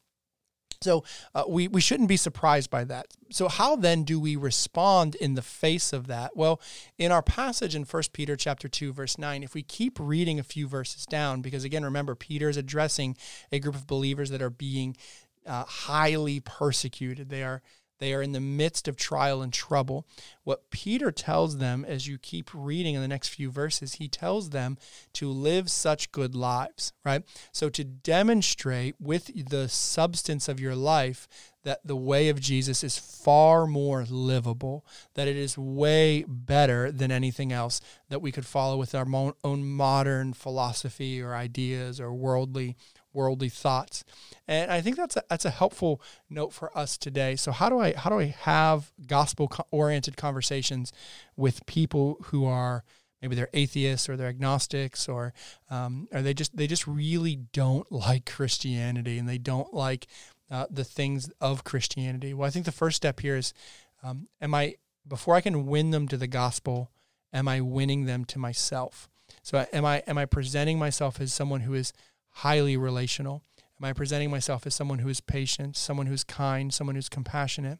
So 0.81 1.03
uh, 1.33 1.43
we, 1.47 1.67
we 1.67 1.81
shouldn't 1.81 2.09
be 2.09 2.17
surprised 2.17 2.69
by 2.69 2.83
that. 2.85 3.07
So 3.31 3.47
how 3.47 3.75
then 3.75 4.03
do 4.03 4.19
we 4.19 4.35
respond 4.35 5.15
in 5.15 5.35
the 5.35 5.41
face 5.41 5.93
of 5.93 6.07
that? 6.07 6.35
Well, 6.35 6.61
in 6.97 7.11
our 7.11 7.21
passage 7.21 7.75
in 7.75 7.83
1 7.83 8.03
Peter 8.13 8.35
chapter 8.35 8.67
2 8.67 8.93
verse 8.93 9.17
9, 9.17 9.43
if 9.43 9.53
we 9.53 9.63
keep 9.63 9.97
reading 9.99 10.39
a 10.39 10.43
few 10.43 10.67
verses 10.67 11.05
down 11.05 11.41
because 11.41 11.63
again 11.63 11.83
remember 11.83 12.13
Peter 12.13 12.49
is 12.49 12.57
addressing 12.57 13.17
a 13.51 13.59
group 13.59 13.75
of 13.75 13.87
believers 13.87 14.29
that 14.29 14.41
are 14.41 14.49
being 14.49 14.95
uh, 15.45 15.63
highly 15.63 16.39
persecuted. 16.39 17.29
They 17.29 17.43
are 17.43 17.61
they 17.99 18.13
are 18.13 18.21
in 18.21 18.33
the 18.33 18.39
midst 18.39 18.87
of 18.87 18.95
trial 18.95 19.41
and 19.41 19.53
trouble. 19.53 20.05
What 20.43 20.69
Peter 20.69 21.11
tells 21.11 21.57
them 21.57 21.85
as 21.85 22.07
you 22.07 22.17
keep 22.17 22.49
reading 22.53 22.95
in 22.95 23.01
the 23.01 23.07
next 23.07 23.29
few 23.29 23.49
verses, 23.49 23.95
he 23.95 24.07
tells 24.07 24.49
them 24.49 24.77
to 25.13 25.29
live 25.29 25.71
such 25.71 26.11
good 26.11 26.35
lives, 26.35 26.93
right? 27.03 27.23
So 27.51 27.69
to 27.69 27.83
demonstrate 27.83 28.95
with 28.99 29.49
the 29.49 29.69
substance 29.69 30.47
of 30.47 30.59
your 30.59 30.75
life 30.75 31.27
that 31.63 31.79
the 31.83 31.95
way 31.95 32.29
of 32.29 32.39
Jesus 32.39 32.83
is 32.83 32.97
far 32.97 33.65
more 33.65 34.05
livable, 34.07 34.85
that 35.15 35.27
it 35.27 35.35
is 35.35 35.57
way 35.57 36.23
better 36.27 36.91
than 36.91 37.11
anything 37.11 37.51
else 37.51 37.81
that 38.09 38.21
we 38.21 38.31
could 38.31 38.45
follow 38.45 38.77
with 38.77 38.93
our 38.93 39.07
own 39.43 39.65
modern 39.65 40.33
philosophy 40.33 41.21
or 41.21 41.33
ideas 41.33 41.99
or 41.99 42.13
worldly 42.13 42.75
worldly 43.15 43.49
thoughts. 43.49 44.03
And 44.47 44.69
I 44.69 44.81
think 44.81 44.97
that's 44.97 45.15
a, 45.15 45.23
that's 45.29 45.45
a 45.45 45.49
helpful 45.49 46.01
note 46.29 46.53
for 46.53 46.75
us 46.77 46.97
today. 46.97 47.35
So 47.35 47.51
how 47.51 47.69
do 47.69 47.79
I 47.79 47.93
how 47.93 48.09
do 48.09 48.19
I 48.19 48.35
have 48.41 48.91
gospel 49.07 49.51
oriented 49.71 50.17
conversations 50.17 50.91
with 51.35 51.65
people 51.65 52.17
who 52.25 52.45
are 52.45 52.83
maybe 53.21 53.35
they're 53.35 53.49
atheists 53.53 54.07
or 54.07 54.15
they're 54.15 54.27
agnostics 54.27 55.09
or 55.09 55.33
um, 55.69 56.07
or 56.11 56.21
they 56.21 56.33
just 56.33 56.55
they 56.55 56.67
just 56.67 56.85
really 56.85 57.37
don't 57.53 57.91
like 57.91 58.31
Christianity 58.31 59.17
and 59.17 59.27
they 59.27 59.39
don't 59.39 59.73
like 59.73 60.07
uh, 60.51 60.67
the 60.69 60.83
things 60.83 61.31
of 61.41 61.63
Christianity. 61.63 62.33
Well, 62.33 62.47
I 62.47 62.51
think 62.51 62.65
the 62.65 62.71
first 62.71 62.97
step 62.97 63.19
here 63.21 63.35
is 63.35 63.53
um, 64.03 64.27
am 64.41 64.53
I 64.53 64.75
before 65.07 65.35
I 65.35 65.41
can 65.41 65.65
win 65.65 65.91
them 65.91 66.07
to 66.09 66.17
the 66.17 66.27
gospel, 66.27 66.91
am 67.33 67.47
I 67.47 67.61
winning 67.61 68.05
them 68.05 68.25
to 68.25 68.39
myself? 68.39 69.09
So 69.41 69.65
am 69.73 69.85
I 69.85 70.03
am 70.07 70.17
I 70.17 70.25
presenting 70.25 70.77
myself 70.77 71.19
as 71.19 71.33
someone 71.33 71.61
who 71.61 71.73
is 71.73 71.93
highly 72.35 72.77
relational? 72.77 73.43
Am 73.79 73.85
I 73.85 73.93
presenting 73.93 74.31
myself 74.31 74.65
as 74.65 74.73
someone 74.73 74.99
who 74.99 75.09
is 75.09 75.19
patient, 75.19 75.75
someone 75.75 76.07
who's 76.07 76.23
kind, 76.23 76.73
someone 76.73 76.95
who's 76.95 77.09
compassionate? 77.09 77.79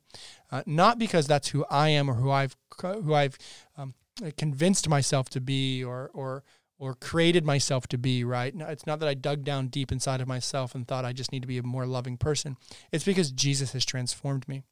Uh, 0.51 0.63
not 0.65 0.99
because 0.99 1.25
that's 1.25 1.49
who 1.49 1.65
I 1.69 1.89
am 1.89 2.09
or 2.09 2.15
who 2.15 2.31
I've 2.31 2.57
who 2.81 3.13
I've 3.13 3.37
um, 3.77 3.93
convinced 4.37 4.89
myself 4.89 5.29
to 5.29 5.41
be 5.41 5.83
or 5.83 6.11
or 6.13 6.43
or 6.77 6.95
created 6.95 7.45
myself 7.45 7.87
to 7.87 7.97
be. 7.97 8.25
Right? 8.25 8.53
It's 8.53 8.85
not 8.85 8.99
that 8.99 9.07
I 9.07 9.13
dug 9.13 9.45
down 9.45 9.67
deep 9.67 9.91
inside 9.91 10.19
of 10.19 10.27
myself 10.27 10.75
and 10.75 10.85
thought 10.85 11.05
I 11.05 11.13
just 11.13 11.31
need 11.31 11.43
to 11.43 11.47
be 11.47 11.57
a 11.57 11.63
more 11.63 11.85
loving 11.85 12.17
person. 12.17 12.57
It's 12.91 13.05
because 13.05 13.31
Jesus 13.31 13.71
has 13.71 13.85
transformed 13.85 14.47
me. 14.49 14.63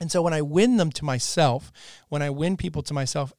And 0.00 0.10
so 0.10 0.22
when 0.22 0.34
I 0.34 0.42
win 0.42 0.76
them 0.76 0.90
to 0.92 1.04
myself, 1.04 1.72
when 2.08 2.22
I 2.22 2.30
win 2.30 2.56
people 2.56 2.82
to 2.82 2.94
myself, 2.94 3.32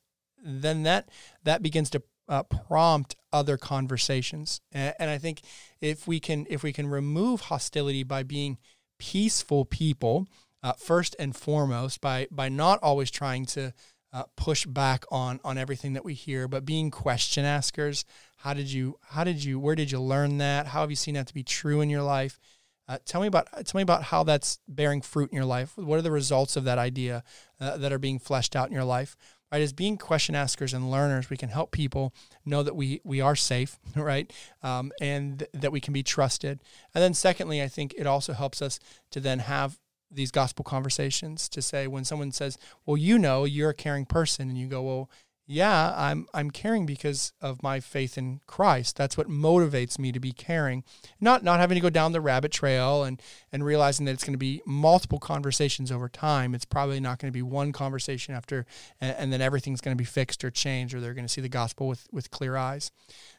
then 0.43 0.83
that 0.83 1.09
that 1.43 1.61
begins 1.61 1.89
to 1.91 2.03
uh, 2.27 2.43
prompt 2.43 3.15
other 3.31 3.57
conversations. 3.57 4.61
And, 4.71 4.93
and 4.99 5.09
I 5.09 5.17
think 5.17 5.41
if 5.81 6.07
we 6.07 6.19
can 6.19 6.45
if 6.49 6.63
we 6.63 6.73
can 6.73 6.87
remove 6.87 7.41
hostility 7.41 8.03
by 8.03 8.23
being 8.23 8.57
peaceful 8.97 9.65
people, 9.65 10.27
uh, 10.63 10.73
first 10.73 11.15
and 11.19 11.35
foremost, 11.35 12.01
by 12.01 12.27
by 12.31 12.49
not 12.49 12.79
always 12.81 13.11
trying 13.11 13.45
to 13.45 13.73
uh, 14.13 14.23
push 14.35 14.65
back 14.65 15.03
on 15.11 15.39
on 15.43 15.57
everything 15.57 15.93
that 15.93 16.05
we 16.05 16.13
hear, 16.13 16.47
but 16.47 16.65
being 16.65 16.89
question 16.89 17.45
askers. 17.45 18.05
How 18.37 18.53
did 18.53 18.71
you 18.71 18.97
how 19.09 19.23
did 19.23 19.43
you 19.43 19.59
where 19.59 19.75
did 19.75 19.91
you 19.91 19.99
learn 19.99 20.37
that? 20.39 20.67
How 20.67 20.81
have 20.81 20.89
you 20.89 20.95
seen 20.95 21.15
that 21.15 21.27
to 21.27 21.33
be 21.33 21.43
true 21.43 21.81
in 21.81 21.89
your 21.89 22.03
life? 22.03 22.39
Uh, 22.87 22.99
tell 23.05 23.19
me 23.19 23.27
about 23.27 23.47
tell 23.65 23.79
me 23.79 23.81
about 23.81 24.03
how 24.03 24.23
that's 24.23 24.59
bearing 24.67 25.01
fruit 25.01 25.31
in 25.31 25.35
your 25.35 25.45
life. 25.45 25.75
What 25.75 25.97
are 25.97 26.03
the 26.03 26.11
results 26.11 26.55
of 26.55 26.63
that 26.65 26.77
idea 26.77 27.23
uh, 27.59 27.77
that 27.77 27.91
are 27.91 27.99
being 27.99 28.19
fleshed 28.19 28.55
out 28.55 28.67
in 28.67 28.73
your 28.73 28.83
life? 28.83 29.17
Right? 29.51 29.61
As 29.61 29.73
being 29.73 29.97
question 29.97 30.35
askers 30.35 30.73
and 30.73 30.89
learners, 30.91 31.29
we 31.29 31.37
can 31.37 31.49
help 31.49 31.71
people 31.71 32.13
know 32.45 32.63
that 32.63 32.75
we 32.75 33.01
we 33.03 33.21
are 33.21 33.35
safe, 33.35 33.79
right? 33.95 34.31
Um, 34.63 34.91
and 34.99 35.39
th- 35.39 35.51
that 35.53 35.71
we 35.71 35.79
can 35.79 35.93
be 35.93 36.03
trusted. 36.03 36.61
And 36.93 37.03
then 37.03 37.13
secondly, 37.13 37.61
I 37.61 37.67
think 37.67 37.93
it 37.97 38.07
also 38.07 38.33
helps 38.33 38.61
us 38.61 38.79
to 39.11 39.19
then 39.19 39.39
have 39.39 39.79
these 40.11 40.31
gospel 40.31 40.63
conversations 40.63 41.49
to 41.49 41.61
say 41.61 41.87
when 41.87 42.05
someone 42.05 42.31
says, 42.31 42.57
"Well, 42.85 42.97
you 42.97 43.17
know, 43.17 43.43
you're 43.43 43.71
a 43.71 43.75
caring 43.75 44.05
person," 44.05 44.49
and 44.49 44.57
you 44.57 44.67
go, 44.67 44.81
"Well, 44.81 45.09
yeah, 45.47 45.93
I'm 45.95 46.27
I'm 46.33 46.49
caring 46.49 46.87
because 46.87 47.31
of 47.39 47.61
my 47.61 47.79
faith 47.79 48.17
in 48.17 48.41
Christ. 48.47 48.95
That's 48.95 49.15
what 49.15 49.29
motivates 49.29 49.99
me 49.99 50.11
to 50.11 50.19
be 50.19 50.31
caring. 50.31 50.83
Not 51.21 51.43
not 51.43 51.59
having 51.59 51.75
to 51.75 51.81
go 51.81 51.91
down 51.91 52.13
the 52.13 52.21
rabbit 52.21 52.51
trail 52.51 53.03
and 53.03 53.21
and 53.51 53.63
realizing 53.63 54.05
that 54.05 54.13
it's 54.13 54.23
going 54.23 54.33
to 54.33 54.39
be 54.39 54.61
multiple 54.65 55.19
conversations 55.19 55.91
over 55.91 56.09
time. 56.09 56.55
It's 56.55 56.65
probably 56.65 56.99
not 56.99 57.19
going 57.19 57.31
to 57.31 57.37
be 57.37 57.43
one 57.43 57.71
conversation 57.71 58.33
after 58.33 58.65
and, 58.99 59.15
and 59.17 59.33
then 59.33 59.41
everything's 59.41 59.81
going 59.81 59.95
to 59.95 60.01
be 60.01 60.05
fixed 60.05 60.43
or 60.43 60.49
changed 60.49 60.95
or 60.95 60.99
they're 60.99 61.13
going 61.13 61.27
to 61.27 61.33
see 61.33 61.41
the 61.41 61.49
gospel 61.49 61.87
with 61.87 62.07
with 62.11 62.31
clear 62.31 62.57
eyes. 62.57 62.91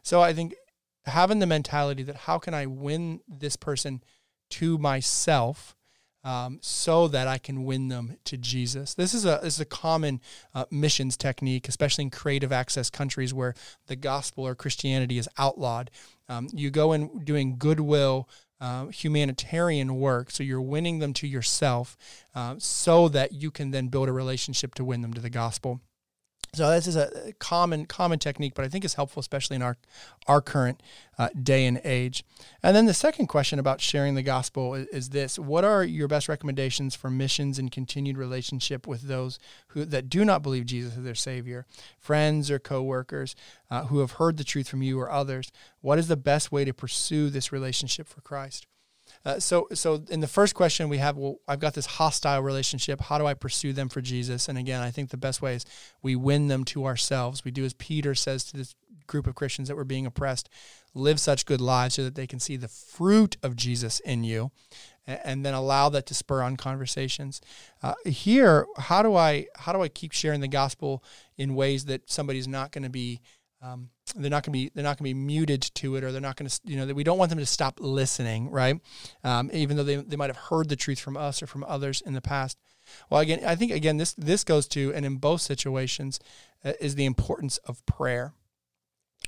So 0.03 0.21
I 0.21 0.33
think 0.33 0.55
having 1.07 1.41
the 1.41 1.47
mentality 1.47 2.05
that 2.05 2.17
how 2.17 2.39
can 2.39 2.55
I 2.55 2.67
win 2.67 3.21
this 3.29 3.57
person 3.57 4.03
to 4.51 4.79
myself 4.79 5.76
um, 6.27 6.59
so 6.61 7.07
that 7.07 7.29
I 7.29 7.39
can 7.39 7.63
win 7.63 7.87
them 7.87 8.17
to 8.25 8.37
Jesus. 8.37 8.95
This 8.95 9.15
is 9.15 9.25
a 9.25 9.39
this 9.43 9.55
is 9.55 9.61
a 9.61 9.65
common 9.65 10.21
uh, 10.53 10.65
missions 10.73 11.17
technique, 11.17 11.69
especially 11.69 12.03
in 12.03 12.11
creative 12.11 12.51
access 12.51 12.91
countries 12.91 13.33
where 13.33 13.55
the 13.87 13.95
gospel 13.95 14.45
or 14.45 14.57
Christianity 14.57 15.19
is 15.19 15.29
outlawed. 15.39 15.89
Um, 16.29 16.49
you 16.53 16.71
go 16.71 16.93
in 16.93 17.25
doing 17.25 17.57
goodwill. 17.57 18.29
Uh, 18.59 18.87
humanitarian 18.87 19.97
work, 19.97 20.31
so 20.31 20.43
you're 20.43 20.63
winning 20.63 20.99
them 20.99 21.13
to 21.13 21.27
yourself, 21.27 21.95
uh, 22.35 22.55
so 22.57 23.07
that 23.07 23.33
you 23.33 23.51
can 23.51 23.71
then 23.71 23.89
build 23.89 24.09
a 24.09 24.13
relationship 24.13 24.75
to 24.75 24.83
win 24.83 25.03
them 25.03 25.13
to 25.13 25.21
the 25.21 25.29
gospel. 25.29 25.83
So 26.57 26.71
this 26.71 26.87
is 26.87 26.97
a 26.97 27.35
common 27.39 27.85
common 27.85 28.19
technique, 28.19 28.55
but 28.55 28.65
I 28.65 28.69
think 28.69 28.83
it's 28.83 28.95
helpful, 28.95 29.21
especially 29.21 29.57
in 29.57 29.63
our 29.63 29.77
our 30.27 30.41
current 30.41 30.83
uh, 31.19 31.29
day 31.43 31.67
and 31.67 31.79
age. 31.85 32.25
And 32.63 32.75
then 32.75 32.87
the 32.87 32.95
second 32.95 33.27
question 33.27 33.59
about 33.59 33.83
sharing 33.83 34.15
the 34.15 34.23
gospel 34.23 34.75
is, 34.75 34.87
is, 34.87 35.09
this: 35.11 35.39
What 35.39 35.65
are 35.65 35.85
your 35.85 36.09
best 36.09 36.31
recommendations 36.31 36.95
for 36.95 37.11
missions 37.11 37.59
and 37.59 37.71
continued 37.71 38.17
relationship 38.17 38.87
with 38.87 39.03
those 39.03 39.39
who 39.69 39.85
that 39.85 40.09
do 40.09 40.25
not 40.25 40.43
believe 40.43 40.65
Jesus 40.65 40.97
is 40.97 41.05
their 41.05 41.15
Savior, 41.15 41.67
friends 41.99 42.51
or 42.51 42.59
coworkers 42.59 43.37
uh, 43.71 43.85
who 43.85 43.99
have 43.99 44.13
heard 44.13 44.39
the 44.39 44.45
truth 44.45 44.67
from 44.67 44.83
you 44.83 44.99
or 44.99 45.11
others? 45.11 45.53
What 45.83 45.99
is 45.99 46.09
the 46.09 46.17
best 46.17 46.51
way 46.51 46.65
to 46.65 46.73
pursue 46.73 47.29
this 47.29 47.53
relationship 47.53 48.09
for 48.09 48.23
Christ? 48.23 48.67
Uh, 49.25 49.39
so, 49.41 49.69
so 49.73 50.05
in 50.11 50.21
the 50.21 50.27
first 50.27 50.55
question 50.55 50.89
we 50.89 50.99
have, 50.99 51.17
well, 51.17 51.39
I've 51.49 51.61
got 51.61 51.75
this 51.75 51.87
hostile 51.87 52.43
relationship. 52.43 53.01
How 53.01 53.19
do 53.19 53.27
I 53.27 53.35
pursue 53.35 53.73
them 53.73 53.89
for 53.89 54.01
Jesus? 54.01 54.49
And 54.49 54.59
again, 54.59 54.83
I 54.83 54.91
think 54.91 55.11
the 55.11 55.17
best 55.17 55.43
way 55.43 55.55
is 55.55 55.65
we 56.03 56.17
win 56.17 56.49
them 56.49 56.65
to 56.67 56.87
ourselves. 56.87 57.45
We 57.45 57.51
do 57.51 57.65
as 57.65 57.75
Peter 57.75 58.15
says 58.15 58.45
to 58.45 58.57
this 58.57 58.75
group 59.07 59.27
of 59.27 59.35
Christians 59.35 59.69
that 59.69 59.77
were 59.77 59.85
being 59.85 60.07
oppressed 60.07 60.49
live 60.95 61.21
such 61.21 61.47
good 61.47 61.61
lives 61.61 61.95
so 61.95 62.05
that 62.05 62.15
they 62.15 62.27
can 62.27 62.41
see 62.41 62.57
the 62.57 62.69
fruit 62.69 63.37
of 63.43 63.55
Jesus 63.55 64.01
in 64.01 64.25
you 64.25 64.51
and 65.07 65.47
then 65.47 65.55
allow 65.55 65.89
that 65.89 66.07
to 66.07 66.15
spur 66.15 66.43
on 66.43 66.57
conversations. 66.57 67.41
Uh, 67.83 67.95
here, 68.05 68.67
how 68.79 69.03
do 69.03 69.15
I 69.15 69.47
how 69.57 69.73
do 69.73 69.83
I 69.83 69.89
keep 69.89 70.13
sharing 70.13 70.41
the 70.41 70.49
gospel 70.49 71.05
in 71.37 71.55
ways 71.55 71.85
that 71.85 72.11
somebody's 72.11 72.49
not 72.49 72.73
going 72.73 72.85
to 72.85 72.91
be 72.91 73.21
um, 73.63 73.91
they're 74.17 74.31
not 74.31 74.43
going 74.43 74.53
to 74.53 74.59
be 74.59 74.71
they're 74.75 74.85
not 74.85 74.99
going 74.99 75.11
to 75.11 75.15
be 75.15 75.15
muted 75.15 75.63
to 75.63 75.97
it 75.97 76.05
or 76.05 76.13
they're 76.13 76.21
not 76.21 76.37
going 76.37 76.49
to 76.49 76.61
you 76.65 76.77
know 76.77 76.87
that 76.87 76.95
we 76.95 77.05
don't 77.05 77.19
want 77.19 77.31
them 77.31 77.39
to 77.39 77.47
stop 77.47 77.79
listening 77.81 78.51
right? 78.51 78.81
Um, 79.25 79.51
even 79.53 79.77
though 79.77 79.85
they, 79.85 79.97
they 79.97 80.17
might 80.17 80.31
have 80.31 80.37
heard 80.37 80.69
the 80.69 80.77
truth 80.77 81.01
from 81.01 81.17
us 81.17 81.43
or 81.43 81.47
from 81.47 81.65
others 81.65 82.01
in 82.01 82.15
the 82.15 82.21
past. 82.21 82.59
Well 83.11 83.21
again 83.21 83.41
i 83.45 83.55
think 83.55 83.73
again 83.73 83.97
this 83.97 84.15
this 84.15 84.45
goes 84.45 84.67
to 84.69 84.93
and 84.95 85.05
in 85.05 85.17
both 85.17 85.41
situations 85.41 86.21
uh, 86.65 86.73
is 86.81 86.95
the 86.95 87.05
importance 87.05 87.59
of 87.59 87.85
prayer. 87.87 88.33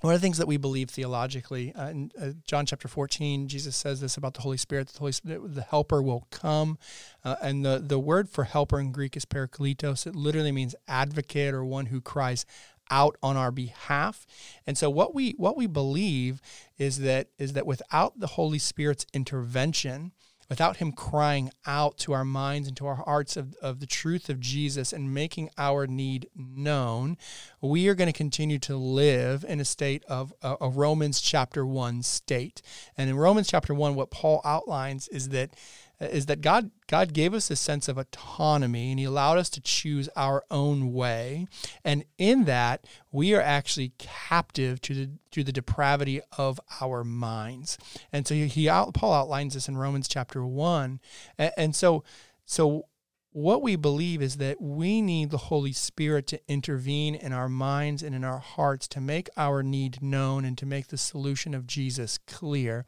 One 0.00 0.14
of 0.14 0.20
the 0.20 0.24
things 0.24 0.38
that 0.38 0.46
we 0.46 0.58
believe 0.58 0.90
theologically 0.90 1.74
uh, 1.74 1.88
in 1.88 2.12
uh, 2.20 2.30
john 2.46 2.66
chapter 2.66 2.86
14 2.86 3.48
jesus 3.48 3.74
says 3.74 4.00
this 4.00 4.16
about 4.16 4.34
the 4.34 4.42
holy 4.42 4.56
spirit 4.56 4.88
the 4.88 4.98
holy 5.00 5.12
spirit 5.12 5.54
the 5.54 5.62
helper 5.62 6.00
will 6.00 6.28
come 6.30 6.78
uh, 7.24 7.34
and 7.42 7.64
the, 7.64 7.82
the 7.84 7.98
word 7.98 8.28
for 8.28 8.44
helper 8.44 8.78
in 8.78 8.92
greek 8.92 9.16
is 9.16 9.24
parakletos. 9.24 10.06
It 10.06 10.14
literally 10.14 10.52
means 10.52 10.76
advocate 10.86 11.52
or 11.52 11.64
one 11.64 11.86
who 11.86 12.00
cries 12.00 12.46
out 12.90 13.16
on 13.22 13.36
our 13.36 13.50
behalf. 13.50 14.26
And 14.66 14.76
so 14.76 14.90
what 14.90 15.14
we 15.14 15.32
what 15.32 15.56
we 15.56 15.66
believe 15.66 16.40
is 16.78 16.98
that 17.00 17.28
is 17.38 17.52
that 17.54 17.66
without 17.66 18.18
the 18.18 18.28
Holy 18.28 18.58
Spirit's 18.58 19.06
intervention, 19.12 20.12
without 20.48 20.78
him 20.78 20.92
crying 20.92 21.50
out 21.66 21.98
to 21.98 22.12
our 22.12 22.24
minds 22.24 22.68
and 22.68 22.76
to 22.76 22.86
our 22.86 22.96
hearts 22.96 23.36
of, 23.36 23.54
of 23.60 23.80
the 23.80 23.86
truth 23.86 24.28
of 24.28 24.40
Jesus 24.40 24.92
and 24.92 25.12
making 25.12 25.50
our 25.58 25.86
need 25.86 26.28
known, 26.34 27.16
we 27.60 27.88
are 27.88 27.94
going 27.94 28.10
to 28.10 28.16
continue 28.16 28.58
to 28.58 28.76
live 28.76 29.44
in 29.46 29.60
a 29.60 29.64
state 29.64 30.04
of 30.08 30.32
a, 30.42 30.56
a 30.60 30.70
Romans 30.70 31.20
chapter 31.20 31.66
1 31.66 32.02
state. 32.02 32.62
And 32.96 33.10
in 33.10 33.16
Romans 33.16 33.48
chapter 33.48 33.74
1, 33.74 33.94
what 33.94 34.10
Paul 34.10 34.40
outlines 34.44 35.08
is 35.08 35.28
that 35.30 35.50
is 36.00 36.26
that 36.26 36.40
God 36.40 36.70
God 36.86 37.12
gave 37.12 37.34
us 37.34 37.50
a 37.50 37.56
sense 37.56 37.88
of 37.88 37.98
autonomy 37.98 38.90
and 38.90 38.98
he 38.98 39.04
allowed 39.04 39.38
us 39.38 39.50
to 39.50 39.60
choose 39.60 40.08
our 40.16 40.44
own 40.50 40.92
way. 40.92 41.46
And 41.84 42.04
in 42.18 42.44
that 42.44 42.86
we 43.10 43.34
are 43.34 43.40
actually 43.40 43.92
captive 43.98 44.80
to 44.82 44.94
the 44.94 45.10
to 45.32 45.42
the 45.42 45.52
depravity 45.52 46.20
of 46.36 46.60
our 46.80 47.04
minds. 47.04 47.78
And 48.12 48.26
so 48.26 48.34
he 48.34 48.68
out, 48.68 48.94
Paul 48.94 49.12
outlines 49.12 49.54
this 49.54 49.68
in 49.68 49.76
Romans 49.76 50.08
chapter 50.08 50.44
1 50.44 51.00
and, 51.36 51.52
and 51.56 51.76
so 51.76 52.04
so 52.44 52.86
what 53.32 53.62
we 53.62 53.76
believe 53.76 54.22
is 54.22 54.38
that 54.38 54.60
we 54.60 55.02
need 55.02 55.30
the 55.30 55.36
Holy 55.36 55.72
Spirit 55.72 56.26
to 56.28 56.40
intervene 56.48 57.14
in 57.14 57.32
our 57.32 57.48
minds 57.48 58.02
and 58.02 58.14
in 58.14 58.24
our 58.24 58.38
hearts 58.38 58.88
to 58.88 59.00
make 59.00 59.28
our 59.36 59.62
need 59.62 60.02
known 60.02 60.44
and 60.44 60.56
to 60.58 60.66
make 60.66 60.88
the 60.88 60.96
solution 60.96 61.54
of 61.54 61.66
Jesus 61.66 62.18
clear 62.26 62.86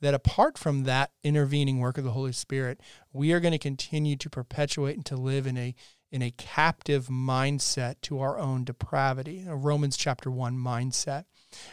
that 0.00 0.14
apart 0.14 0.58
from 0.58 0.84
that 0.84 1.10
intervening 1.22 1.78
work 1.78 1.98
of 1.98 2.04
the 2.04 2.12
Holy 2.12 2.32
Spirit, 2.32 2.80
we 3.12 3.32
are 3.32 3.40
going 3.40 3.52
to 3.52 3.58
continue 3.58 4.16
to 4.16 4.30
perpetuate 4.30 4.96
and 4.96 5.06
to 5.06 5.16
live 5.16 5.46
in 5.46 5.56
a 5.56 5.74
in 6.12 6.22
a 6.22 6.30
captive 6.30 7.08
mindset 7.08 7.96
to 8.00 8.20
our 8.20 8.38
own 8.38 8.64
depravity, 8.64 9.44
a 9.46 9.56
Romans 9.56 9.96
chapter 9.96 10.30
1 10.30 10.56
mindset. 10.56 11.24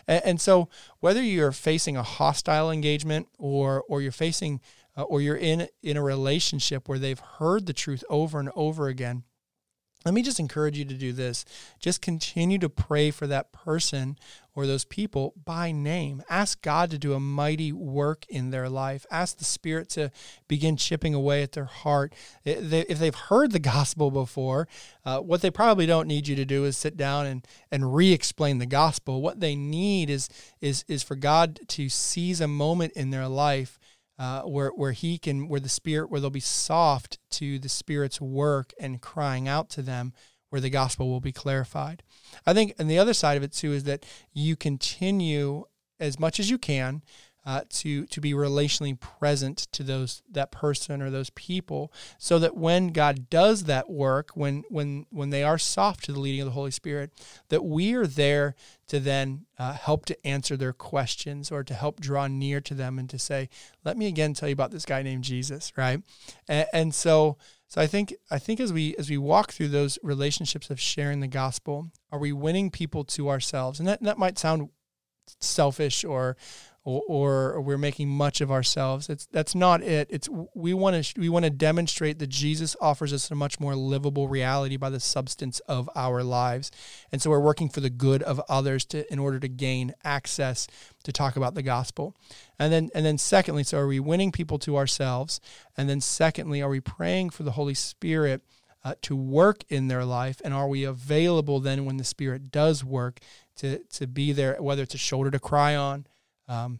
And, 0.07 0.23
and 0.25 0.41
so 0.41 0.69
whether 0.99 1.21
you're 1.21 1.51
facing 1.51 1.95
a 1.95 2.03
hostile 2.03 2.71
engagement 2.71 3.27
or 3.37 3.83
or 3.87 4.01
you're 4.01 4.11
facing 4.11 4.59
uh, 4.97 5.03
or 5.03 5.21
you're 5.21 5.37
in 5.37 5.67
in 5.81 5.97
a 5.97 6.03
relationship 6.03 6.87
where 6.87 6.99
they've 6.99 7.19
heard 7.19 7.65
the 7.65 7.73
truth 7.73 8.03
over 8.09 8.39
and 8.39 8.49
over 8.55 8.87
again, 8.87 9.23
let 10.05 10.13
me 10.13 10.21
just 10.21 10.39
encourage 10.39 10.77
you 10.77 10.85
to 10.85 10.93
do 10.93 11.13
this. 11.13 11.45
Just 11.79 12.01
continue 12.01 12.57
to 12.59 12.69
pray 12.69 13.11
for 13.11 13.27
that 13.27 13.51
person 13.51 14.17
or 14.55 14.67
those 14.67 14.85
people 14.85 15.33
by 15.43 15.71
name. 15.71 16.21
Ask 16.29 16.61
God 16.61 16.91
to 16.91 16.97
do 16.97 17.13
a 17.13 17.19
mighty 17.19 17.71
work 17.71 18.25
in 18.29 18.51
their 18.51 18.69
life. 18.69 19.05
Ask 19.09 19.37
the 19.37 19.45
Spirit 19.45 19.89
to 19.89 20.11
begin 20.47 20.77
chipping 20.77 21.13
away 21.13 21.41
at 21.41 21.53
their 21.53 21.65
heart. 21.65 22.13
If 22.45 22.99
they've 22.99 23.15
heard 23.15 23.51
the 23.51 23.59
gospel 23.73 24.11
before, 24.11 24.67
uh, 25.05 25.19
what 25.19 25.41
they 25.41 25.49
probably 25.49 25.85
don't 25.85 26.07
need 26.07 26.27
you 26.27 26.35
to 26.35 26.45
do 26.45 26.65
is 26.65 26.77
sit 26.77 26.97
down 26.97 27.25
and, 27.25 27.47
and 27.71 27.95
re 27.95 28.11
explain 28.11 28.59
the 28.59 28.65
gospel. 28.65 29.21
What 29.21 29.39
they 29.39 29.55
need 29.55 30.09
is, 30.09 30.29
is, 30.61 30.85
is 30.87 31.01
for 31.01 31.15
God 31.15 31.59
to 31.69 31.89
seize 31.89 32.41
a 32.41 32.47
moment 32.47 32.93
in 32.93 33.09
their 33.09 33.27
life 33.27 33.79
uh, 34.23 34.41
where 34.43 34.69
where 34.69 34.93
he 34.93 35.17
can 35.17 35.49
where 35.49 35.59
the 35.59 35.67
spirit 35.67 36.09
where 36.09 36.21
they'll 36.21 36.29
be 36.29 36.39
soft 36.39 37.19
to 37.29 37.59
the 37.59 37.67
spirit's 37.67 38.21
work 38.21 38.73
and 38.79 39.01
crying 39.01 39.49
out 39.49 39.69
to 39.69 39.81
them 39.81 40.13
where 40.49 40.61
the 40.61 40.69
gospel 40.69 41.09
will 41.09 41.19
be 41.19 41.33
clarified. 41.33 42.03
I 42.45 42.53
think 42.53 42.73
and 42.79 42.89
the 42.89 42.97
other 42.97 43.13
side 43.13 43.35
of 43.35 43.43
it 43.43 43.51
too 43.51 43.73
is 43.73 43.83
that 43.83 44.05
you 44.31 44.55
continue 44.55 45.65
as 45.99 46.21
much 46.21 46.39
as 46.39 46.49
you 46.49 46.57
can 46.57 47.01
uh, 47.45 47.61
to 47.69 48.05
to 48.05 48.21
be 48.21 48.33
relationally 48.33 48.97
present 48.99 49.67
to 49.73 49.83
those 49.83 50.21
that 50.31 50.51
person 50.51 51.01
or 51.01 51.09
those 51.09 51.29
people, 51.31 51.91
so 52.17 52.39
that 52.39 52.55
when 52.55 52.87
God 52.87 53.29
does 53.29 53.65
that 53.65 53.89
work, 53.89 54.31
when 54.33 54.63
when 54.69 55.05
when 55.09 55.29
they 55.29 55.43
are 55.43 55.57
soft 55.57 56.05
to 56.05 56.13
the 56.13 56.19
leading 56.19 56.41
of 56.41 56.45
the 56.45 56.53
Holy 56.53 56.71
Spirit, 56.71 57.11
that 57.49 57.63
we 57.65 57.93
are 57.93 58.07
there 58.07 58.55
to 58.87 58.99
then 58.99 59.45
uh, 59.57 59.73
help 59.73 60.05
to 60.05 60.27
answer 60.27 60.55
their 60.55 60.73
questions 60.73 61.51
or 61.51 61.63
to 61.63 61.73
help 61.73 61.99
draw 61.99 62.27
near 62.27 62.61
to 62.61 62.73
them 62.73 62.97
and 62.97 63.09
to 63.09 63.19
say, 63.19 63.49
"Let 63.83 63.97
me 63.97 64.07
again 64.07 64.33
tell 64.33 64.49
you 64.49 64.53
about 64.53 64.71
this 64.71 64.85
guy 64.85 65.03
named 65.03 65.23
Jesus," 65.23 65.73
right? 65.77 66.01
And, 66.47 66.67
and 66.73 66.95
so. 66.95 67.37
So 67.69 67.81
I 67.81 67.87
think 67.87 68.13
I 68.29 68.37
think 68.37 68.59
as 68.59 68.71
we 68.71 68.95
as 68.97 69.09
we 69.09 69.17
walk 69.17 69.51
through 69.51 69.69
those 69.69 69.97
relationships 70.03 70.69
of 70.69 70.79
sharing 70.79 71.21
the 71.21 71.27
gospel, 71.27 71.89
are 72.11 72.19
we 72.19 72.31
winning 72.31 72.69
people 72.69 73.03
to 73.05 73.29
ourselves? 73.29 73.79
And 73.79 73.87
that, 73.87 74.03
that 74.03 74.19
might 74.19 74.37
sound 74.37 74.69
selfish 75.39 76.03
or 76.03 76.37
or, 76.85 77.53
or 77.53 77.61
we're 77.61 77.77
making 77.77 78.09
much 78.09 78.41
of 78.41 78.51
ourselves. 78.51 79.09
It's 79.09 79.25
that's 79.27 79.55
not 79.55 79.81
it. 79.81 80.07
It's 80.09 80.27
we 80.53 80.73
want 80.73 81.03
to 81.03 81.19
we 81.19 81.29
want 81.29 81.45
to 81.45 81.49
demonstrate 81.49 82.19
that 82.19 82.27
Jesus 82.27 82.75
offers 82.81 83.13
us 83.13 83.31
a 83.31 83.35
much 83.35 83.59
more 83.59 83.75
livable 83.75 84.27
reality 84.27 84.75
by 84.75 84.89
the 84.89 84.99
substance 84.99 85.59
of 85.61 85.89
our 85.95 86.23
lives, 86.23 86.71
and 87.11 87.21
so 87.21 87.29
we're 87.29 87.39
working 87.39 87.69
for 87.69 87.79
the 87.79 87.89
good 87.89 88.21
of 88.23 88.41
others 88.49 88.83
to 88.85 89.11
in 89.11 89.19
order 89.19 89.39
to 89.39 89.47
gain 89.47 89.93
access 90.03 90.67
to 91.03 91.13
talk 91.13 91.37
about 91.37 91.55
the 91.55 91.63
gospel. 91.63 92.15
And 92.59 92.71
then 92.73 92.89
and 92.93 93.05
then 93.05 93.17
secondly, 93.17 93.63
so 93.63 93.77
are 93.77 93.87
we 93.87 93.99
winning 93.99 94.31
people 94.31 94.59
to 94.59 94.75
ourselves? 94.75 95.39
And 95.77 95.89
then 95.89 96.01
secondly, 96.01 96.61
are 96.61 96.69
we 96.69 96.81
praying 96.81 97.29
for 97.29 97.43
the 97.43 97.51
Holy 97.51 97.73
Spirit? 97.73 98.41
Uh, 98.85 98.95
to 99.01 99.15
work 99.15 99.63
in 99.69 99.87
their 99.87 100.03
life 100.03 100.41
and 100.43 100.53
are 100.53 100.67
we 100.67 100.83
available 100.83 101.61
then 101.61 101.85
when 101.85 101.95
the 101.95 102.03
spirit 102.03 102.51
does 102.51 102.83
work 102.83 103.21
to 103.55 103.77
to 103.85 104.05
be 104.05 104.33
there 104.33 104.61
whether 104.61 104.83
it's 104.83 104.93
a 104.93 104.97
shoulder 104.97 105.31
to 105.31 105.39
cry 105.39 105.73
on 105.73 106.05
um, 106.47 106.79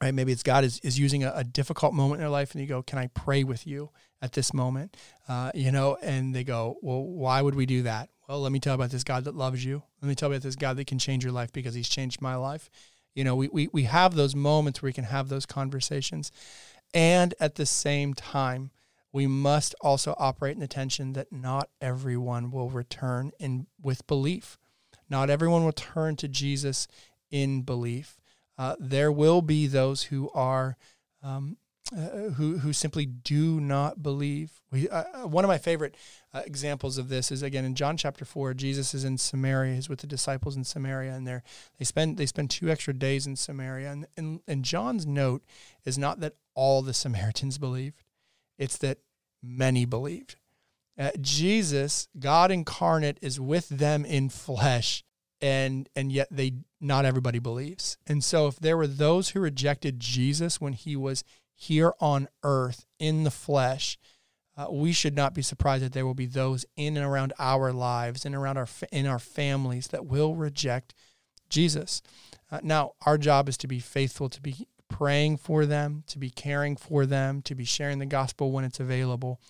right? 0.00 0.14
Maybe 0.14 0.32
it's 0.32 0.42
God 0.42 0.64
is, 0.64 0.80
is 0.80 0.98
using 0.98 1.24
a, 1.24 1.32
a, 1.36 1.44
difficult 1.44 1.94
moment 1.94 2.20
in 2.20 2.20
their 2.20 2.30
life, 2.30 2.52
and 2.52 2.60
you 2.60 2.66
go, 2.66 2.82
"Can 2.82 2.98
I 2.98 3.08
pray 3.08 3.44
with 3.44 3.66
you 3.66 3.90
at 4.20 4.32
this 4.32 4.52
moment?" 4.52 4.96
Uh, 5.28 5.50
you 5.54 5.72
know, 5.72 5.96
and 6.02 6.34
they 6.34 6.44
go, 6.44 6.76
"Well, 6.82 7.02
why 7.02 7.40
would 7.42 7.54
we 7.54 7.66
do 7.66 7.82
that?" 7.82 8.10
Well, 8.28 8.40
let 8.40 8.52
me 8.52 8.60
tell 8.60 8.72
you 8.72 8.76
about 8.76 8.90
this 8.90 9.04
God 9.04 9.24
that 9.24 9.34
loves 9.34 9.64
you. 9.64 9.82
Let 10.00 10.08
me 10.08 10.14
tell 10.14 10.28
you 10.28 10.34
about 10.34 10.42
this 10.42 10.56
God 10.56 10.76
that 10.76 10.86
can 10.86 10.98
change 10.98 11.24
your 11.24 11.32
life 11.32 11.52
because 11.52 11.74
He's 11.74 11.88
changed 11.88 12.20
my 12.20 12.36
life. 12.36 12.70
You 13.14 13.24
know, 13.24 13.36
we 13.36 13.48
we 13.48 13.68
we 13.72 13.84
have 13.84 14.14
those 14.14 14.34
moments 14.34 14.82
where 14.82 14.88
we 14.88 14.94
can 14.94 15.04
have 15.04 15.28
those 15.28 15.46
conversations, 15.46 16.30
and 16.92 17.34
at 17.40 17.56
the 17.56 17.66
same 17.66 18.14
time. 18.14 18.70
We 19.12 19.28
must 19.28 19.76
also 19.80 20.16
operate 20.18 20.54
in 20.54 20.60
the 20.60 20.66
tension 20.66 21.12
that 21.12 21.30
not 21.30 21.70
everyone 21.80 22.50
will 22.50 22.68
return 22.68 23.30
in 23.38 23.68
with 23.80 24.04
belief. 24.08 24.58
Not 25.08 25.30
everyone 25.30 25.64
will 25.64 25.70
turn 25.70 26.16
to 26.16 26.26
Jesus 26.26 26.88
in 27.30 27.62
belief 27.62 28.18
uh, 28.58 28.76
there 28.78 29.10
will 29.10 29.42
be 29.42 29.66
those 29.66 30.04
who 30.04 30.30
are 30.30 30.76
um, 31.22 31.56
uh, 31.94 32.30
who 32.30 32.58
who 32.58 32.72
simply 32.72 33.04
do 33.04 33.60
not 33.60 34.02
believe. 34.02 34.62
We, 34.70 34.88
uh, 34.88 35.04
uh 35.14 35.28
one 35.28 35.44
of 35.44 35.48
my 35.48 35.58
favorite 35.58 35.96
uh, 36.32 36.42
examples 36.46 36.96
of 36.96 37.08
this 37.08 37.30
is 37.30 37.42
again 37.42 37.64
in 37.64 37.74
John 37.74 37.96
chapter 37.96 38.24
four. 38.24 38.54
Jesus 38.54 38.94
is 38.94 39.04
in 39.04 39.18
Samaria. 39.18 39.74
He's 39.74 39.88
with 39.88 40.00
the 40.00 40.06
disciples 40.06 40.56
in 40.56 40.64
Samaria, 40.64 41.12
and 41.12 41.26
they 41.26 41.40
they 41.78 41.84
spend 41.84 42.16
they 42.16 42.26
spend 42.26 42.50
two 42.50 42.70
extra 42.70 42.94
days 42.94 43.26
in 43.26 43.36
Samaria. 43.36 43.90
And, 43.90 44.06
and 44.16 44.40
and 44.48 44.64
John's 44.64 45.06
note 45.06 45.44
is 45.84 45.98
not 45.98 46.20
that 46.20 46.36
all 46.54 46.80
the 46.80 46.94
Samaritans 46.94 47.58
believed; 47.58 48.02
it's 48.58 48.78
that 48.78 48.98
many 49.42 49.84
believed. 49.84 50.36
Uh, 50.98 51.10
Jesus, 51.20 52.08
God 52.18 52.50
incarnate, 52.50 53.18
is 53.20 53.40
with 53.40 53.68
them 53.68 54.04
in 54.04 54.28
flesh, 54.28 55.04
and 55.40 55.88
and 55.94 56.12
yet 56.12 56.28
they 56.30 56.52
not 56.80 57.04
everybody 57.04 57.38
believes. 57.38 57.96
And 58.06 58.22
so 58.22 58.46
if 58.46 58.56
there 58.58 58.76
were 58.76 58.86
those 58.86 59.30
who 59.30 59.40
rejected 59.40 60.00
Jesus 60.00 60.60
when 60.60 60.72
he 60.72 60.96
was 60.96 61.24
here 61.54 61.94
on 62.00 62.28
earth 62.42 62.84
in 62.98 63.24
the 63.24 63.30
flesh, 63.30 63.98
uh, 64.56 64.66
we 64.70 64.92
should 64.92 65.16
not 65.16 65.34
be 65.34 65.42
surprised 65.42 65.84
that 65.84 65.92
there 65.92 66.06
will 66.06 66.14
be 66.14 66.26
those 66.26 66.64
in 66.76 66.96
and 66.96 67.06
around 67.06 67.32
our 67.38 67.72
lives 67.72 68.24
and 68.24 68.34
around 68.34 68.56
our 68.56 68.68
in 68.92 69.06
our 69.06 69.18
families 69.18 69.88
that 69.88 70.06
will 70.06 70.34
reject 70.34 70.94
Jesus. 71.48 72.02
Uh, 72.50 72.60
now, 72.62 72.92
our 73.06 73.18
job 73.18 73.48
is 73.48 73.56
to 73.58 73.66
be 73.66 73.80
faithful, 73.80 74.28
to 74.28 74.40
be 74.40 74.66
praying 74.88 75.36
for 75.38 75.66
them, 75.66 76.04
to 76.06 76.18
be 76.18 76.30
caring 76.30 76.76
for 76.76 77.06
them, 77.06 77.42
to 77.42 77.54
be 77.54 77.64
sharing 77.64 77.98
the 77.98 78.06
gospel 78.06 78.52
when 78.52 78.64
it's 78.64 78.80
available. 78.80 79.40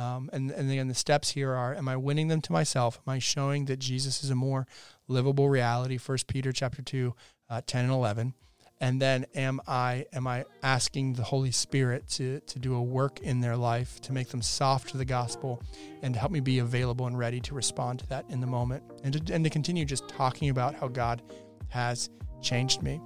Um, 0.00 0.30
and, 0.32 0.50
and 0.50 0.70
again, 0.70 0.88
the 0.88 0.94
steps 0.94 1.30
here 1.30 1.52
are: 1.52 1.74
Am 1.74 1.88
I 1.88 1.96
winning 1.96 2.28
them 2.28 2.40
to 2.42 2.52
myself? 2.52 3.00
Am 3.06 3.12
I 3.12 3.18
showing 3.18 3.66
that 3.66 3.78
Jesus 3.78 4.24
is 4.24 4.30
a 4.30 4.34
more 4.34 4.66
livable 5.08 5.50
reality? 5.50 5.98
First 5.98 6.26
Peter 6.26 6.52
chapter 6.52 6.80
two, 6.80 7.14
uh, 7.50 7.60
10 7.66 7.84
and 7.84 7.92
eleven. 7.92 8.34
And 8.82 9.02
then, 9.02 9.26
am 9.34 9.60
I 9.68 10.06
am 10.14 10.26
I 10.26 10.46
asking 10.62 11.12
the 11.12 11.22
Holy 11.22 11.50
Spirit 11.50 12.08
to 12.12 12.40
to 12.40 12.58
do 12.58 12.74
a 12.74 12.82
work 12.82 13.20
in 13.20 13.42
their 13.42 13.56
life 13.56 14.00
to 14.02 14.14
make 14.14 14.28
them 14.28 14.40
soft 14.40 14.88
to 14.90 14.96
the 14.96 15.04
gospel, 15.04 15.62
and 16.00 16.14
to 16.14 16.20
help 16.20 16.32
me 16.32 16.40
be 16.40 16.60
available 16.60 17.06
and 17.06 17.18
ready 17.18 17.40
to 17.40 17.54
respond 17.54 17.98
to 17.98 18.06
that 18.08 18.24
in 18.30 18.40
the 18.40 18.46
moment, 18.46 18.82
and 19.04 19.26
to, 19.26 19.34
and 19.34 19.44
to 19.44 19.50
continue 19.50 19.84
just 19.84 20.08
talking 20.08 20.48
about 20.48 20.74
how 20.74 20.88
God 20.88 21.20
has 21.68 22.08
changed 22.40 22.82
me. 22.82 23.02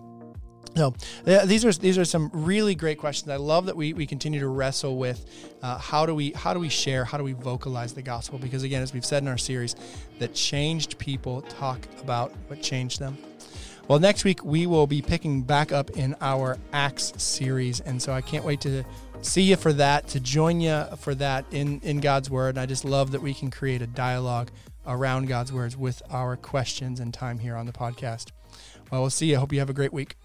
No, 0.77 0.93
these 1.25 1.65
are 1.65 1.73
these 1.73 1.99
are 1.99 2.05
some 2.05 2.31
really 2.33 2.75
great 2.75 2.99
questions. 2.99 3.31
I 3.31 3.37
love 3.37 3.67
that 3.67 3.77
we, 3.77 3.93
we 3.93 4.07
continue 4.07 4.41
to 4.41 4.49
wrestle 4.49 4.97
with 4.97 5.55
uh, 5.63 5.79
how 5.79 6.05
do 6.05 6.15
we 6.15 6.33
how 6.33 6.53
do 6.53 6.59
we 6.59 6.69
share 6.69 7.05
how 7.05 7.17
do 7.17 7.23
we 7.23 7.33
vocalize 7.33 7.95
the 7.95 8.03
gospel 8.03 8.39
because 8.39 8.65
again 8.65 8.83
as 8.83 8.93
we've 8.93 9.05
said 9.05 9.23
in 9.23 9.29
our 9.29 9.39
series 9.39 9.77
that 10.19 10.35
changed 10.35 10.99
people 10.99 11.43
talk 11.43 11.87
about 12.01 12.33
what 12.49 12.61
changed 12.61 12.99
them. 12.99 13.17
Well, 13.87 14.01
next 14.01 14.25
week 14.25 14.45
we 14.45 14.67
will 14.67 14.87
be 14.87 15.01
picking 15.01 15.43
back 15.43 15.71
up 15.71 15.91
in 15.91 16.17
our 16.21 16.59
Acts 16.73 17.13
series, 17.23 17.81
and 17.81 18.01
so 18.01 18.13
I 18.13 18.21
can't 18.21 18.45
wait 18.45 18.61
to 18.63 18.83
see 19.21 19.43
you 19.43 19.57
for 19.57 19.73
that 19.75 20.09
to 20.09 20.21
join 20.21 20.61
you 20.61 20.85
for 20.99 21.15
that 21.17 21.45
in 21.53 21.81
in 21.85 22.01
God's 22.01 22.31
word. 22.31 22.57
And 22.57 22.61
I 22.61 22.67
just 22.67 22.85
love 22.85 23.13
that 23.13 23.23
we 23.23 23.33
can 23.33 23.51
create 23.51 23.81
a 23.81 23.87
dialogue 23.87 24.51
around 24.87 25.29
God's 25.29 25.53
words 25.53 25.77
with 25.77 26.03
our 26.11 26.37
questions 26.37 26.99
and 26.99 27.15
time 27.15 27.39
here 27.39 27.55
on 27.55 27.67
the 27.67 27.73
podcast. 27.73 28.33
Well, 28.91 29.03
we'll 29.03 29.11
see 29.11 29.27
you. 29.27 29.37
I 29.37 29.39
hope 29.39 29.53
you 29.53 29.61
have 29.61 29.71
a 29.71 29.75
great 29.75 29.93
week. 29.93 30.17